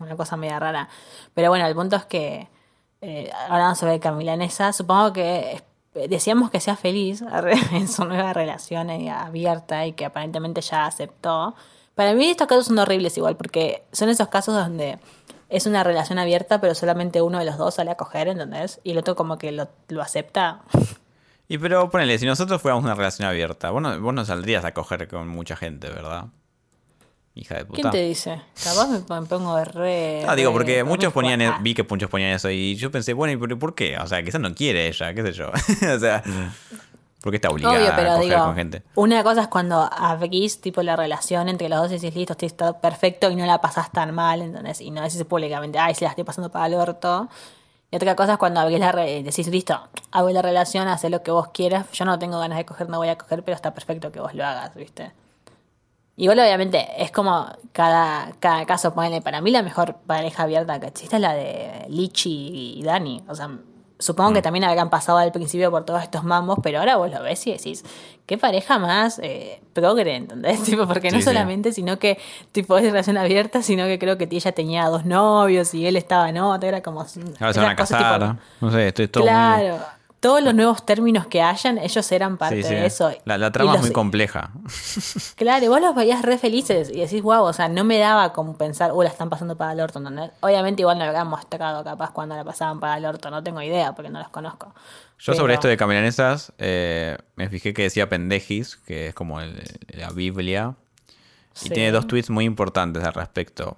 [0.00, 0.90] una cosa media rara.
[1.32, 2.46] Pero bueno, el punto es que
[3.00, 5.62] eh, hablando sobre Camilanesa, supongo que
[5.94, 7.22] decíamos que sea feliz
[7.72, 11.54] en su nueva relación abierta y que aparentemente ya aceptó.
[11.94, 14.98] Para mí estos casos son horribles igual, porque son esos casos donde
[15.50, 18.80] es una relación abierta, pero solamente uno de los dos sale a coger, ¿entendés?
[18.84, 20.62] Y el otro como que lo, lo acepta.
[21.48, 24.72] Y pero ponele, si nosotros fuéramos una relación abierta, vos no, vos no saldrías a
[24.72, 26.28] coger con mucha gente, ¿verdad?
[27.34, 27.80] Hija de puta.
[27.80, 28.42] ¿Quién te dice?
[28.62, 30.24] Capaz me pon- pongo de re.
[30.28, 31.62] Ah, digo, porque re muchos ponían, fuerte.
[31.62, 33.96] vi que muchos ponían eso y yo pensé, bueno, ¿y por, por qué?
[33.98, 35.48] O sea, quizás no quiere ella, qué sé yo.
[35.96, 36.22] o sea,
[37.22, 38.82] ¿por qué está obligada Obvio, a pero coger digo, con gente?
[38.96, 42.48] una cosa es cuando abrís tipo la relación entre los dos y decís, listo, estoy
[42.48, 44.82] está perfecto y no la pasás tan mal, ¿entendés?
[44.82, 47.30] Y no decís públicamente, ay, si la estoy pasando para el orto.
[47.90, 49.80] Y otra cosa es cuando abrís la re- decís, listo,
[50.10, 52.98] hago la relación, haz lo que vos quieras, yo no tengo ganas de coger, no
[52.98, 55.12] voy a coger, pero está perfecto que vos lo hagas, ¿viste?
[56.16, 60.86] Igual obviamente es como cada, cada caso, ponele, para mí la mejor pareja abierta que
[60.88, 63.22] existe es la de Lichi y Dani.
[63.28, 63.50] O sea,
[63.98, 67.22] supongo que también habrán pasado al principio por todos estos mambos, pero ahora vos lo
[67.22, 67.82] ves y decís,
[68.26, 70.62] qué pareja más eh, progre, ¿entendés?
[70.64, 71.28] Tipo, porque no Sí, sí.
[71.30, 72.18] solamente, sino que
[72.52, 76.28] tipo es relación abierta, sino que creo que ella tenía dos novios y él estaba
[76.28, 77.00] en otra, era como...
[77.00, 79.78] Ahora se van a casar, tipo, no sé, estoy todo muy- Claro.
[80.22, 82.74] Todos los nuevos términos que hayan, ellos eran parte Sí, sí.
[82.76, 83.12] de eso.
[83.24, 84.52] La, trama es muy compleja.
[85.34, 88.32] Claro, y vos los veías re felices y decís, wow, o sea, no me daba
[88.32, 90.00] como pensar, uh, la están pasando para el orto.
[90.40, 93.60] Obviamente igual no lo habían mostrado capaz cuando la pasaban para el orto, no tengo
[93.62, 94.72] idea porque no los conozco.
[95.18, 99.60] Yo sobre esto de camilanesas, eh, me fijé que decía pendejis, que es como el-
[99.88, 100.76] la Biblia.
[101.64, 103.76] Y tiene dos tweets muy importantes al respecto.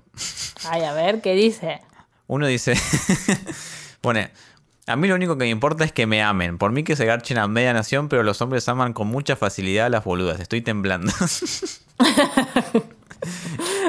[0.68, 1.80] Ay, a ver, ¿qué dice?
[2.26, 2.74] Uno dice,
[4.00, 4.30] pone,
[4.86, 6.58] a mí lo único que me importa es que me amen.
[6.58, 9.86] Por mí que se garchen a media nación, pero los hombres aman con mucha facilidad
[9.86, 10.40] a las boludas.
[10.40, 11.12] Estoy temblando.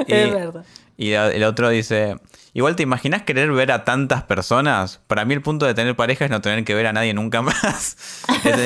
[0.06, 0.64] Es verdad.
[0.96, 2.16] Y el otro dice,
[2.54, 5.00] igual te imaginas querer ver a tantas personas.
[5.06, 7.42] Para mí el punto de tener pareja es no tener que ver a nadie nunca
[7.42, 7.96] más.
[8.44, 8.56] En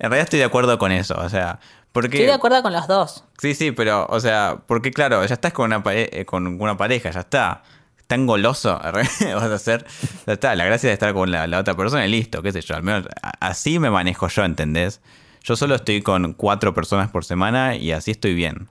[0.00, 1.14] realidad estoy de acuerdo con eso.
[1.18, 1.58] O sea,
[1.92, 2.16] porque...
[2.18, 3.24] Estoy de acuerdo con los dos.
[3.40, 6.76] Sí, sí, pero, o sea, porque claro, ya estás con una, pare- eh, con una
[6.76, 7.62] pareja, ya está.
[8.08, 9.86] Tan goloso, vas a hacer.
[10.26, 12.74] La gracia de estar con la, otra persona y listo, qué sé yo.
[12.74, 13.04] Al menos
[13.38, 15.02] así me manejo yo, ¿entendés?
[15.42, 18.70] Yo solo estoy con cuatro personas por semana y así estoy bien.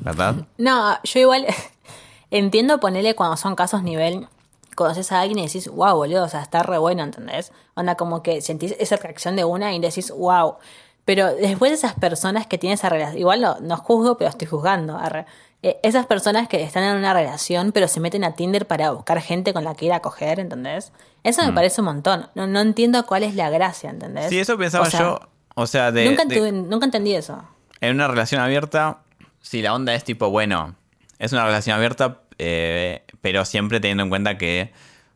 [0.00, 0.46] ¿Verdad?
[0.56, 1.46] No, yo igual
[2.30, 4.26] entiendo ponerle cuando son casos nivel,
[4.74, 7.52] conoces a alguien y decís, wow, boludo, o sea, está re bueno, ¿entendés?
[7.74, 10.56] Onda como que sentís esa atracción de una y decís, wow.
[11.04, 14.46] Pero después de esas personas que tienen esa relación, igual no, no juzgo, pero estoy
[14.46, 14.96] juzgando.
[14.96, 15.26] arre.
[15.62, 19.20] Eh, esas personas que están en una relación, pero se meten a Tinder para buscar
[19.20, 20.92] gente con la que ir a coger, ¿entendés?
[21.24, 22.28] Eso me parece un montón.
[22.36, 24.28] No, no entiendo cuál es la gracia, ¿entendés?
[24.28, 25.20] Sí, eso pensaba O sea, yo.
[25.56, 27.42] O sea, de, nunca, de- tuve- nunca entendí eso.
[27.80, 28.98] en una relación abierta,
[29.40, 30.76] si la onda es tipo, bueno,
[31.18, 34.72] es una relación abierta, eh, pero siempre teniendo en cuenta que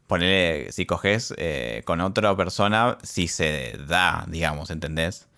[0.09, 5.29] ponerle, si coges eh, con otra persona, si se da, digamos, ¿entendés?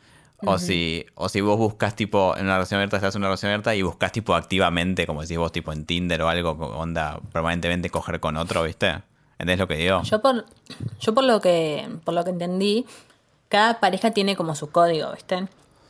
[0.47, 3.51] O, si, o si vos buscas tipo en una relación abierta, estás en una relación
[3.51, 7.91] abierta y buscas tipo activamente, como decís vos, tipo en Tinder o algo, onda permanentemente
[7.91, 9.03] coger con otro, ¿viste?
[9.33, 10.03] ¿Entendés lo que digo?
[10.03, 10.45] Yo por,
[11.01, 12.87] yo por lo que, por lo que entendí,
[13.49, 15.49] cada pareja tiene como su código, ¿viste?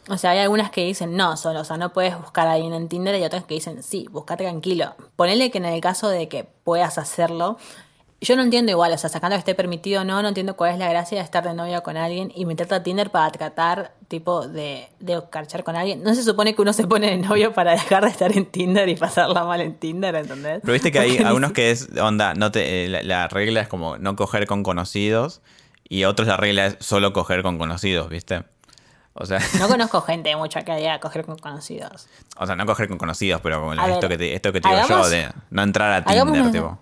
[0.08, 2.74] O sea, hay algunas que dicen no solo, o sea, no puedes buscar a alguien
[2.74, 4.94] en Tinder y otras que dicen sí, busca tranquilo.
[5.16, 7.56] Ponele que en el caso de que puedas hacerlo,
[8.24, 10.72] yo no entiendo igual, o sea, sacando que esté permitido o no, no entiendo cuál
[10.72, 13.94] es la gracia de estar de novia con alguien y meterte a Tinder para tratar,
[14.08, 16.02] tipo, de, de carchar con alguien.
[16.02, 18.88] No se supone que uno se pone de novio para dejar de estar en Tinder
[18.88, 20.60] y pasarla mal en Tinder, ¿entendés?
[20.62, 23.68] Pero viste que hay algunos que es, onda, no te, eh, la, la regla es
[23.68, 25.42] como no coger con conocidos
[25.88, 28.44] y otros la regla es solo coger con conocidos, ¿viste?
[29.14, 32.08] O sea, No conozco gente mucha que haya coger con conocidos.
[32.36, 34.60] o sea, no coger con conocidos, pero con A esto, ver, que te, esto que
[34.60, 36.78] te digo yo de no entrar a Tinder, tipo.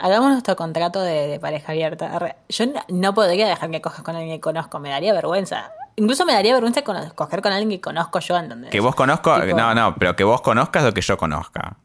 [0.00, 2.36] Hagamos nuestro contrato de, de pareja abierta.
[2.48, 5.72] Yo no, podría dejar que cojas con alguien que conozco, me daría vergüenza.
[5.96, 8.70] Incluso me daría vergüenza coger con alguien que conozco yo, ¿entendés?
[8.70, 11.76] Que vos conozco, Tipo- no, no, pero que vos conozcas o que yo conozca.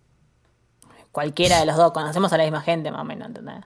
[1.12, 3.64] Cualquiera de los dos, conocemos a la misma gente más o menos, ¿entendés?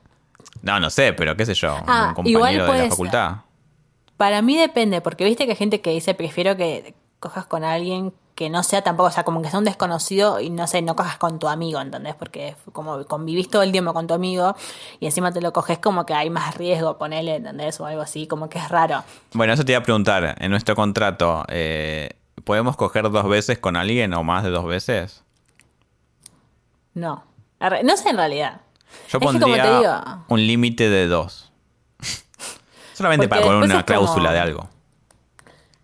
[0.62, 3.32] No, no sé, pero qué sé yo, Ah, un igual compañero de la facultad.
[4.18, 8.14] Para mí depende, porque viste que hay gente que dice prefiero que cojas con alguien
[8.40, 10.96] que no sea tampoco, o sea, como que sea un desconocido y no sé, no
[10.96, 12.16] cojas con tu amigo, ¿entendés?
[12.16, 14.56] Porque como convivís todo el tiempo con tu amigo
[15.02, 17.78] y encima te lo coges como que hay más riesgo, ponele, ¿entendés?
[17.82, 19.04] O algo así, como que es raro.
[19.34, 22.12] Bueno, eso te iba a preguntar, en nuestro contrato, eh,
[22.46, 25.22] ¿podemos coger dos veces con alguien o más de dos veces?
[26.94, 27.26] No.
[27.84, 28.62] No sé en realidad.
[28.92, 31.52] Yo Es que como pondría te digo- un límite de dos.
[32.94, 34.70] Solamente para poner una como- cláusula de algo.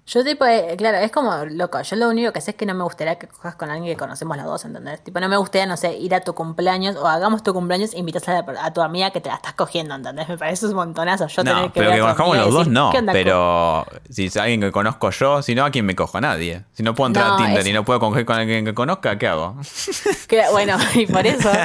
[0.08, 1.82] Yo tipo, eh, claro, es como loco.
[1.82, 3.97] Yo lo único que sé es que no me gustaría que cojas con alguien que
[3.99, 5.03] conocemos los dos, ¿entendés?
[5.03, 7.97] Tipo, no me gustaría, no sé, ir a tu cumpleaños o hagamos tu cumpleaños e
[7.97, 10.30] invitas a, la- a tu amiga que te la estás cogiendo, ¿entendés?
[10.30, 11.26] Me parece un montonazo.
[11.26, 12.74] Yo No, tener que pero ver que a tu conozcamos amiga y los dos decir,
[12.74, 12.91] no.
[12.91, 16.20] "¿Qué onda, Pero si es alguien que conozco yo, si no, ¿a quién me cojo?
[16.20, 16.66] A nadie.
[16.74, 18.76] Si no puedo entrar No, a Tinder es- y no puedo coger con alguien que
[18.76, 19.58] conozca, ¿qué hago?
[20.28, 21.49] Que- bueno, y por eso.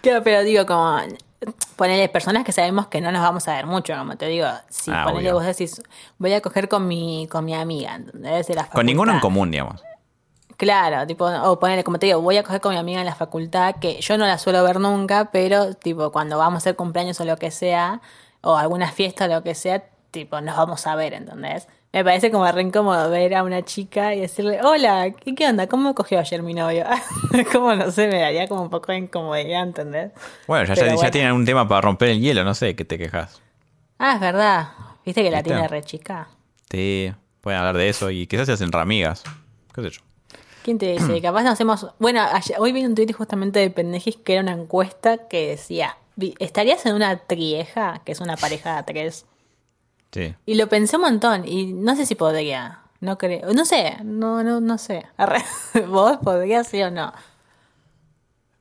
[0.00, 0.98] Claro, pero digo, como
[1.76, 4.46] ponerle personas que sabemos que no nos vamos a ver mucho, como te digo.
[4.68, 5.34] Si Ah, ponele obvio.
[5.34, 5.82] vos decís,
[6.18, 8.46] voy a coger con mi, con mi amiga, ¿entendés?
[8.46, 9.82] De la Con ninguno en común, digamos.
[10.56, 13.14] Claro, tipo, o ponerle, como te digo, voy a coger con mi amiga en la
[13.16, 17.20] facultad, que yo no la suelo ver nunca, pero tipo, cuando vamos a hacer cumpleaños
[17.20, 18.00] o lo que sea,
[18.42, 19.82] o alguna fiesta o lo que sea,
[20.12, 21.66] tipo, nos vamos a ver, ¿entendés?
[21.92, 25.66] Me parece como re incómodo ver a una chica y decirle, hola, ¿qué, qué onda?
[25.66, 26.86] ¿Cómo cogió ayer mi novio?
[27.52, 30.10] como no sé, me daría como un poco de incomodidad, ¿entendés?
[30.46, 33.42] Bueno, ya, ya, tienen un tema para romper el hielo, no sé, ¿qué te quejas?
[33.98, 34.68] Ah, es verdad.
[35.04, 36.28] ¿Viste que la tiene re chica?
[36.70, 37.12] Sí,
[37.42, 39.22] pueden hablar de eso y quizás se hacen ramigas.
[39.74, 40.00] ¿Qué sé yo?
[40.62, 41.20] ¿Quién te dice?
[41.22, 41.88] Capaz nos hacemos.
[41.98, 45.98] Bueno, ayer- hoy vi un tweet justamente de Pendejis que era una encuesta que decía:
[46.38, 48.00] ¿Estarías en una trieja?
[48.04, 49.26] Que es una pareja de tres.
[50.12, 50.34] Sí.
[50.46, 52.80] Y lo pensé un montón y no sé si podría.
[53.00, 53.52] No creo.
[53.54, 55.06] No sé, no, no, no sé.
[55.16, 55.42] Arre.
[55.88, 57.12] ¿Vos podrías sí o no?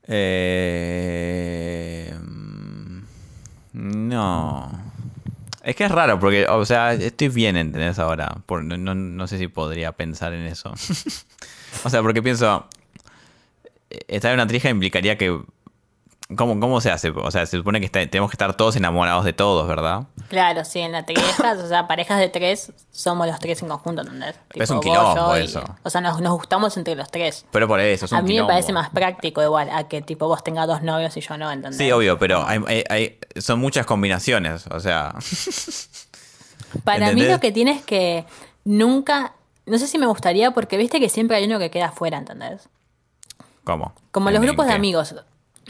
[0.08, 2.14] Eh,
[3.74, 4.72] no.
[5.64, 8.00] Es que es raro porque, o sea, estoy bien, ¿entendés?
[8.00, 8.38] Ahora.
[8.46, 10.72] Por- no, no- no sé si podría pensar en eso.
[11.84, 12.66] o sea, porque pienso,
[13.90, 15.40] eh, estar en una trija implicaría que...
[16.38, 17.10] ¿Cómo, ¿Cómo se hace?
[17.10, 20.04] O sea, se supone que está- tenemos que estar todos enamorados de todos, ¿verdad?
[20.30, 24.02] Claro, sí, en la trieja, o sea, parejas de tres, somos los tres en conjunto,
[24.02, 24.36] ¿entendés?
[24.54, 25.64] Es un quilombo y- eso.
[25.84, 27.46] O sea, nos, nos gustamos entre los tres.
[27.52, 30.28] Pero por eso, es un A mí me parece más práctico igual a que tipo
[30.28, 31.78] vos tengas dos novios y yo no, ¿entendés?
[31.78, 35.14] Sí, obvio, pero hay, hay- hay- son muchas combinaciones, o sea...
[36.86, 38.26] Para mí lo que tienes que
[38.64, 39.34] nunca,
[39.66, 42.70] no sé si me gustaría porque viste que siempre hay uno que queda afuera, ¿entendés?
[43.64, 43.94] ¿Cómo?
[44.12, 45.14] Como ¿En- los grupos de amigos.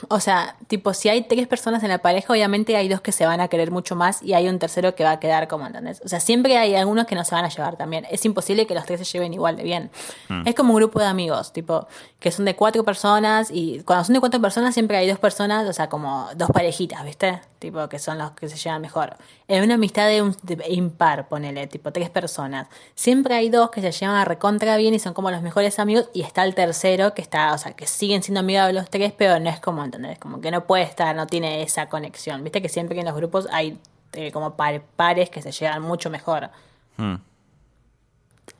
[0.07, 3.25] O sea, tipo, si hay tres personas en la pareja, obviamente hay dos que se
[3.25, 6.01] van a querer mucho más y hay un tercero que va a quedar como, ¿entendés?
[6.03, 8.07] O sea, siempre hay algunos que no se van a llevar también.
[8.09, 9.91] Es imposible que los tres se lleven igual de bien.
[10.29, 10.47] Hmm.
[10.47, 11.87] Es como un grupo de amigos, tipo,
[12.19, 15.67] que son de cuatro personas y cuando son de cuatro personas siempre hay dos personas,
[15.67, 17.41] o sea, como dos parejitas, ¿viste?
[17.59, 19.17] Tipo, que son los que se llevan mejor.
[19.47, 22.67] En una amistad de un de impar, ponele, tipo, tres personas.
[22.95, 26.09] Siempre hay dos que se llevan a recontra bien y son como los mejores amigos
[26.13, 29.13] y está el tercero que está, o sea, que siguen siendo amigos de los tres,
[29.15, 30.17] pero no es como, ¿entendés?
[30.19, 32.43] Como que no puede estar, no tiene esa conexión.
[32.43, 33.77] Viste que siempre en los grupos hay
[34.13, 36.49] eh, como par- pares que se llevan mucho mejor.
[36.97, 37.15] Hmm.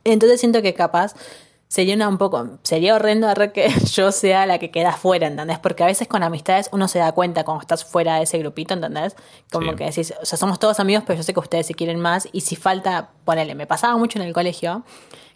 [0.04, 1.14] Entonces siento que capaz
[1.68, 5.58] sería una un poco, sería horrendo arre, que yo sea la que queda fuera, ¿entendés?
[5.58, 8.74] Porque a veces con amistades uno se da cuenta cuando estás fuera de ese grupito,
[8.74, 9.16] ¿entendés?
[9.50, 9.76] Como Sí.
[9.76, 12.28] que decís, o sea, somos todos amigos, pero yo sé que ustedes se quieren más
[12.32, 14.82] y si falta, ponele, me pasaba mucho en el colegio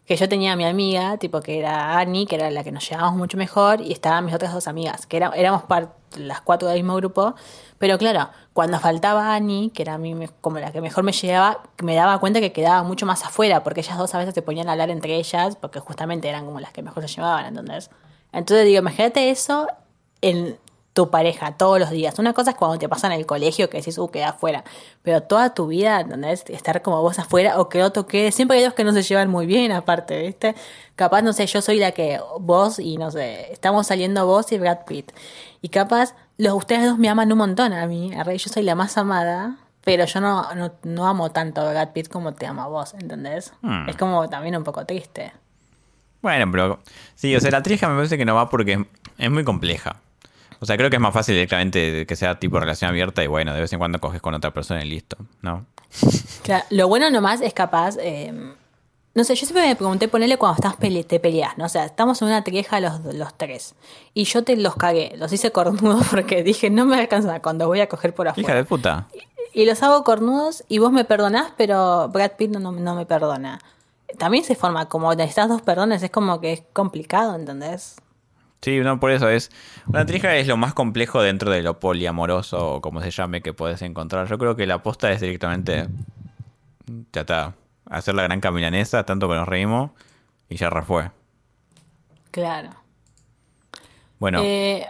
[0.06, 2.88] que yo tenía a mi amiga, tipo que era Ani, que era la que nos
[2.88, 6.68] llevábamos mucho mejor, y estaban mis otras dos amigas, que era, éramos par- las cuatro
[6.68, 7.34] del mismo grupo,
[7.78, 11.62] pero claro, cuando faltaba Ani, que era a mí como la que mejor me llevaba,
[11.82, 14.68] me daba cuenta que quedaba mucho más afuera, porque ellas dos a veces se ponían
[14.68, 17.90] a hablar entre ellas, porque justamente eran como las que mejor se llevaban, ¿entendés?
[18.32, 19.66] Entonces digo, imagínate eso
[20.22, 20.56] en
[20.96, 22.18] tu pareja todos los días.
[22.18, 24.64] Una cosa es cuando te pasa en el colegio que decís, uh, queda afuera.
[25.02, 26.42] Pero toda tu vida, ¿entendés?
[26.48, 28.32] Estar como vos afuera o que otro quede.
[28.32, 30.54] Siempre hay dos que no se llevan muy bien, aparte, ¿viste?
[30.94, 34.58] Capaz, no sé, yo soy la que vos y no sé, estamos saliendo vos y
[34.58, 35.12] Brad Pitt.
[35.60, 38.14] Y capaz, los ustedes dos me aman un montón a mí.
[38.14, 39.58] arre, Yo soy la más amada.
[39.84, 42.94] Pero yo no, no, no amo tanto a Brad Pitt como te amo a vos,
[42.94, 43.52] ¿entendés?
[43.60, 43.86] Hmm.
[43.88, 45.32] Es como también un poco triste.
[46.22, 46.80] Bueno, pero
[47.14, 48.80] sí, o sea, la trija me parece que no va porque es,
[49.18, 50.00] es muy compleja.
[50.60, 53.54] O sea, creo que es más fácil directamente que sea tipo relación abierta y bueno,
[53.54, 55.66] de vez en cuando coges con otra persona y listo, ¿no?
[56.42, 57.96] Claro, lo bueno nomás es capaz.
[58.00, 58.32] eh,
[59.16, 61.64] no sé, yo siempre me pregunté, ponele cuando estás pele te peleas, ¿no?
[61.64, 63.74] O sea, estamos en una trieja los, los tres.
[64.12, 67.80] Y yo te los cagué, los hice cornudos porque dije, no me alcanza cuando voy
[67.80, 68.54] a coger por Hija afuera.
[68.56, 69.08] de puta.
[69.54, 73.06] Y los hago cornudos y vos me perdonás, pero Brad Pitt no, no, no me
[73.06, 73.58] perdona.
[74.18, 77.96] También se forma como necesitas dos perdones, es como que es complicado, ¿entendés?
[78.66, 79.52] Sí, no, por eso es.
[79.86, 83.52] Una trija es lo más complejo dentro de lo poliamoroso o como se llame que
[83.52, 84.26] puedes encontrar.
[84.26, 85.86] Yo creo que la aposta es directamente.
[87.12, 87.54] Ya está.
[87.88, 89.92] Hacer la gran caminanesa, tanto que nos reímos
[90.48, 91.12] y ya refue.
[92.32, 92.70] Claro.
[94.18, 94.84] Bueno, Eh,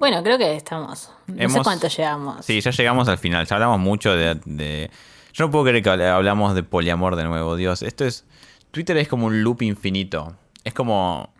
[0.00, 1.12] bueno, creo que estamos.
[1.28, 2.44] No sé cuánto llevamos.
[2.44, 3.46] sí, ya llegamos al final.
[3.46, 4.90] Ya hablamos mucho de, de-
[5.34, 7.82] Yo no puedo creer que habl- hablamos de poliamor de nuevo, Dios.
[7.82, 8.24] Esto es.
[8.72, 10.34] Twitter es como un loop infinito.
[10.64, 11.32] Es como.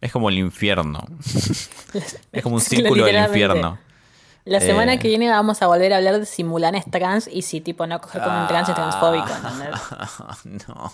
[0.00, 1.04] Es como el infierno.
[2.32, 3.78] Es como un círculo del infierno.
[4.48, 4.98] La semana Eh.
[4.98, 8.22] que viene vamos a volver a hablar de simulanes trans y si tipo no coger
[8.22, 10.68] con un trans es transfóbico, ¿entendés?
[10.68, 10.92] no.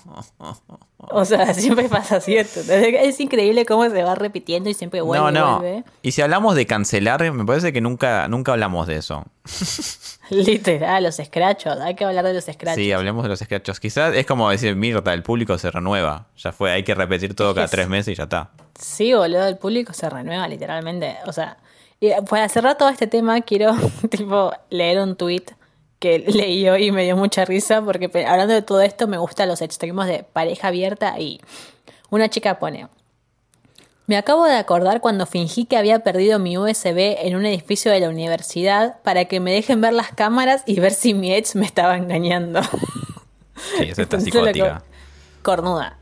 [0.99, 2.61] O sea, siempre pasa cierto.
[2.69, 5.61] Es increíble cómo se va repitiendo y siempre vuelve no, y no.
[5.61, 5.85] vuelve.
[6.03, 9.25] Y si hablamos de cancelar, me parece que nunca, nunca hablamos de eso.
[10.31, 11.79] Literal, los scratchos.
[11.81, 12.75] Hay que hablar de los scratchos.
[12.77, 13.79] Sí, hablemos de los sketches.
[13.81, 16.27] Quizás es como decir, Mirta, el público se renueva.
[16.37, 18.51] Ya fue, hay que repetir todo cada Es- tres meses y ya está.
[18.79, 21.17] Sí, boludo, el público se renueva literalmente.
[21.27, 21.59] O sea,
[22.07, 23.73] y para cerrar todo este tema, quiero
[24.11, 25.45] tipo leer un tweet
[25.99, 29.49] que leí hoy y me dio mucha risa porque hablando de todo esto me gustan
[29.49, 31.41] los extremos de pareja abierta y
[32.11, 32.89] una chica pone.
[34.07, 38.01] Me acabo de acordar cuando fingí que había perdido mi USB en un edificio de
[38.01, 41.65] la universidad para que me dejen ver las cámaras y ver si mi ex me
[41.65, 42.61] estaba engañando.
[43.79, 44.83] Sí, esa está psicótica.
[45.43, 45.97] Cornuda.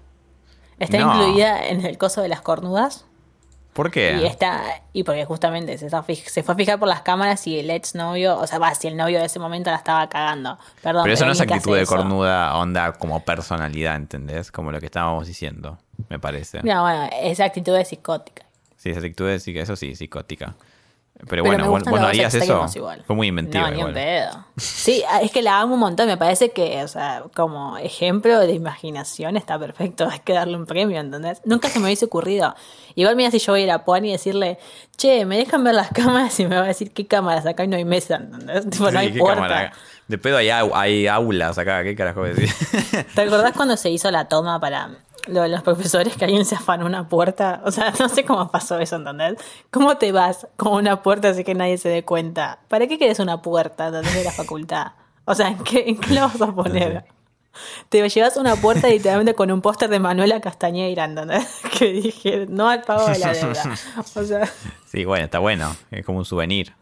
[0.81, 1.15] Está No.
[1.15, 3.05] incluida en el coso de las cornudas.
[3.73, 4.19] ¿Por qué?
[4.21, 7.59] Y está, y porque justamente se, está se fue a fijar por las cámaras y
[7.59, 10.59] el ex novio, o sea, va, si el novio de ese momento la estaba cagando.
[10.83, 11.05] Perdón.
[11.05, 14.53] Pero eso no es actitud de cornuda, onda como personalidad, ¿entendés?
[14.53, 15.79] Como lo que estábamos diciendo,
[16.11, 16.63] me parece.
[16.63, 18.45] No, bueno, esa actitud es psicótica.
[18.77, 20.55] Sí, esa actitud es, eso sí, psicótica.
[21.29, 22.67] Pero, Pero bueno, vos, vos no harías eso.
[22.75, 23.05] igual.
[23.07, 24.45] Fue muy inventiva No, ni un pedo.
[24.57, 26.09] Sí, es que la amo un montón.
[26.09, 30.09] Me parece que, o sea, como ejemplo de imaginación está perfecto.
[30.11, 31.41] Hay que darle un premio, ¿entendés?
[31.45, 32.57] Nunca se me hubiese ocurrido.
[32.97, 34.59] Igual mira si yo voy a ir a Puan y decirle,
[34.97, 37.69] che, me dejan ver las cámaras y me va a decir qué cámaras acá y
[37.69, 38.69] no hay mesa, ¿entendés?
[38.69, 39.43] Tipo, no hay puerta.
[39.43, 39.73] cámara.
[40.09, 42.51] De pedo hay, au- hay aulas acá, ¿qué carajo decir?
[43.15, 44.91] ¿Te acordás cuando se hizo la toma para
[45.29, 47.63] lo de los profesores que alguien se afanó una puerta?
[47.65, 49.35] O sea, no sé cómo pasó eso, ¿entendés?
[49.71, 52.59] ¿Cómo te vas con una puerta así que nadie se dé cuenta?
[52.69, 54.15] ¿Para qué querés una puerta ¿entendés?
[54.15, 54.89] de la facultad?
[55.25, 57.05] O sea, ¿en qué, en qué la vas a poner?
[57.91, 61.47] Te llevas una puerta literalmente con un póster de Manuela Castañeira, ¿entendés?
[61.79, 63.63] Que dije, no al pago de la deuda.
[64.17, 64.51] O sea,
[64.87, 65.75] sí, bueno, está bueno.
[65.91, 66.75] Es como un souvenir.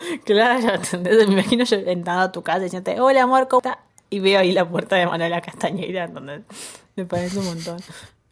[0.24, 1.26] claro, ¿entendés?
[1.26, 3.78] Me imagino yo entrando a tu casa diciéndote, hola amor, ¿cómo estás?
[4.08, 6.42] Y veo ahí la puerta de Manuela Castañeira, ¿entendés?
[6.96, 7.78] Me parece un montón.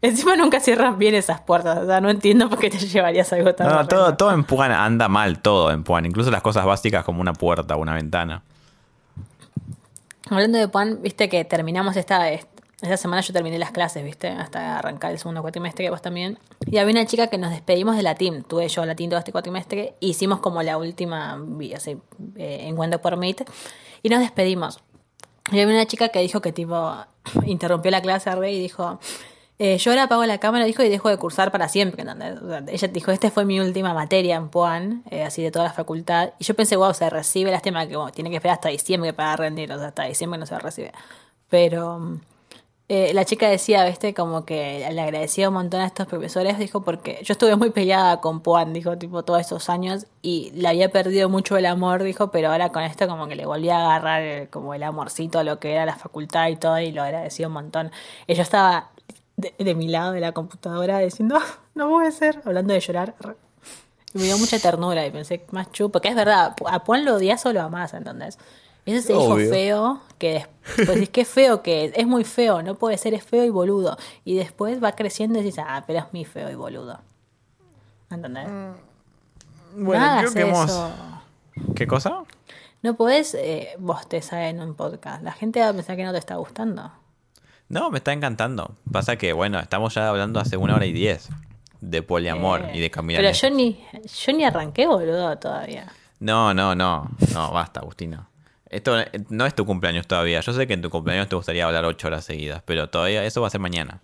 [0.00, 3.54] Encima nunca cierran bien esas puertas, o sea, no entiendo por qué te llevarías algo
[3.54, 6.06] tan No, no, todo, en Puan anda mal, todo en Puan.
[6.06, 8.42] Incluso las cosas básicas como una puerta o una ventana.
[10.30, 12.28] Hablando de Pan, viste que terminamos esta,
[12.80, 16.38] esta semana, yo terminé las clases, viste, hasta arrancar el segundo cuatrimestre, vos también.
[16.66, 19.18] Y había una chica que nos despedimos de la team, tuve yo la team todo
[19.18, 21.42] este cuatrimestre, e hicimos como la última
[21.74, 21.98] así,
[22.36, 23.50] eh, encuentro por Meet,
[24.02, 24.80] y nos despedimos.
[25.50, 26.94] Y había una chica que dijo que tipo,
[27.46, 29.00] interrumpió la clase re y dijo,
[29.58, 32.40] eh, yo ahora apago la cámara, dijo, y dejo de cursar para siempre, ¿entendés?
[32.40, 35.64] O sea, ella dijo, esta fue mi última materia en Puan, eh, así de toda
[35.64, 36.34] la facultad.
[36.38, 39.34] Y yo pensé, wow, se recibe, lástima que bueno, tiene que esperar hasta diciembre para
[39.34, 40.92] rendir, o sea, hasta diciembre no se recibe.
[41.48, 42.20] Pero mm,
[42.90, 46.82] eh, la chica decía, viste, como que le agradecía un montón a estos profesores, dijo,
[46.82, 50.90] porque yo estuve muy peleada con Puan, dijo, tipo, todos esos años, y le había
[50.90, 54.22] perdido mucho el amor, dijo, pero ahora con esto como que le volví a agarrar
[54.22, 57.48] eh, como el amorcito a lo que era la facultad y todo, y lo agradecía
[57.48, 57.90] un montón.
[58.26, 58.90] Yo estaba
[59.36, 63.14] de, mi lado de la computadora diciendo, "Ah, no puede ser, hablando de llorar.
[64.14, 67.16] Y me dio mucha ternura y pensé, más chupo, porque es verdad, a Puan lo
[67.16, 68.38] odias o lo amás, ¿entendés?
[68.88, 69.50] Ese se hijo Obvio.
[69.50, 73.22] feo que después decís, qué feo que es, es muy feo, no puede ser, es
[73.24, 73.96] feo y boludo.
[74.24, 76.98] Y después va creciendo y dices, ah, pero es muy feo y boludo.
[78.10, 78.48] ¿Entendés?
[79.76, 80.70] Bueno, Nada creo que hemos...
[80.70, 80.92] eso.
[81.74, 82.22] ¿Qué cosa?
[82.82, 85.22] No podés eh, bostezar en un podcast.
[85.22, 86.90] La gente va a pensar que no te está gustando.
[87.68, 88.74] No, me está encantando.
[88.90, 91.28] Pasa que, bueno, estamos ya hablando hace una hora y diez
[91.80, 93.22] de poliamor Eh, y de caminar.
[93.22, 93.84] Pero yo ni,
[94.24, 95.92] yo ni arranqué, boludo, todavía.
[96.20, 97.10] No, no, no.
[97.34, 98.28] No, basta, Agustina.
[98.70, 100.40] Esto eh, no es tu cumpleaños todavía.
[100.40, 103.40] Yo sé que en tu cumpleaños te gustaría hablar ocho horas seguidas, pero todavía eso
[103.40, 104.00] va a ser mañana.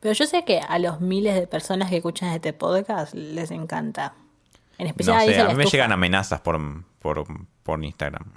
[0.00, 4.14] Pero yo sé que a los miles de personas que escuchan este podcast les encanta.
[4.78, 6.58] En especial No sé, a mí me llegan amenazas por,
[7.00, 7.24] por,
[7.62, 8.32] por Instagram.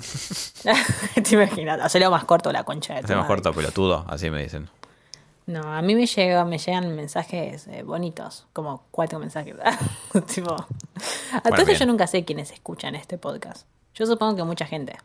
[1.23, 3.27] Te imaginas, hacerlo más corto la concha de Hacemos madre.
[3.35, 4.69] corto pelotudo, así me dicen.
[5.45, 9.55] No, a mí me llega, me llegan mensajes eh, bonitos, como cuatro mensajes.
[10.33, 11.79] tipo, a todo esto bien.
[11.79, 13.65] yo nunca sé quiénes escuchan este podcast.
[13.95, 14.97] Yo supongo que mucha gente.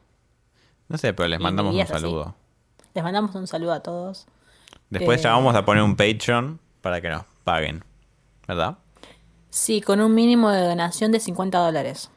[0.88, 1.92] No sé, pero les mandamos un así.
[1.92, 2.34] saludo.
[2.94, 4.26] Les mandamos un saludo a todos.
[4.90, 7.84] Después Eh, ya vamos a poner un Patreon para que nos paguen.
[8.46, 8.78] ¿Verdad?
[9.50, 12.10] Sí, con un mínimo de donación de 50 dólares.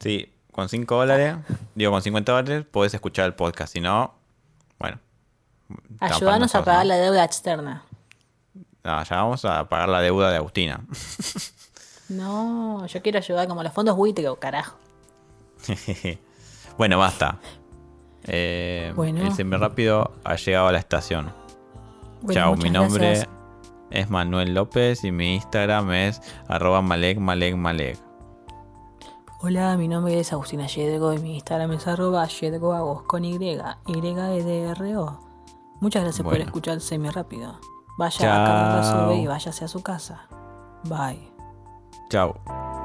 [0.00, 1.36] Sí, con 5 dólares,
[1.74, 3.72] digo, con 50 dólares podés escuchar el podcast.
[3.72, 4.12] Si no,
[4.78, 4.98] bueno.
[6.00, 6.88] Ayudanos a pagar ¿no?
[6.88, 7.84] la deuda externa.
[8.84, 10.80] No, ya vamos a pagar la deuda de Agustina.
[12.08, 14.76] No, yo quiero ayudar como los fondos buitre, carajo.
[16.76, 17.38] bueno, basta.
[18.24, 19.22] Eh, Bueno.
[19.22, 21.32] El semi rápido ha llegado a la estación.
[22.22, 23.28] Bueno, Chao, mi nombre gracias.
[23.90, 27.98] es Manuel López y mi Instagram es arroba malek malek malek.
[29.40, 33.34] Hola, mi nombre es Agustina Yedgo y mi Instagram es arroba Yedgoagos con Y,
[33.86, 35.18] Y-E-D-R-O.
[35.80, 36.44] Muchas gracias por Bueno.
[36.44, 37.58] escuchar semi rápido.
[37.98, 38.78] Vaya Chao.
[38.78, 40.28] a Sube y váyase a su casa.
[40.84, 41.28] Bye.
[42.08, 42.81] Chao.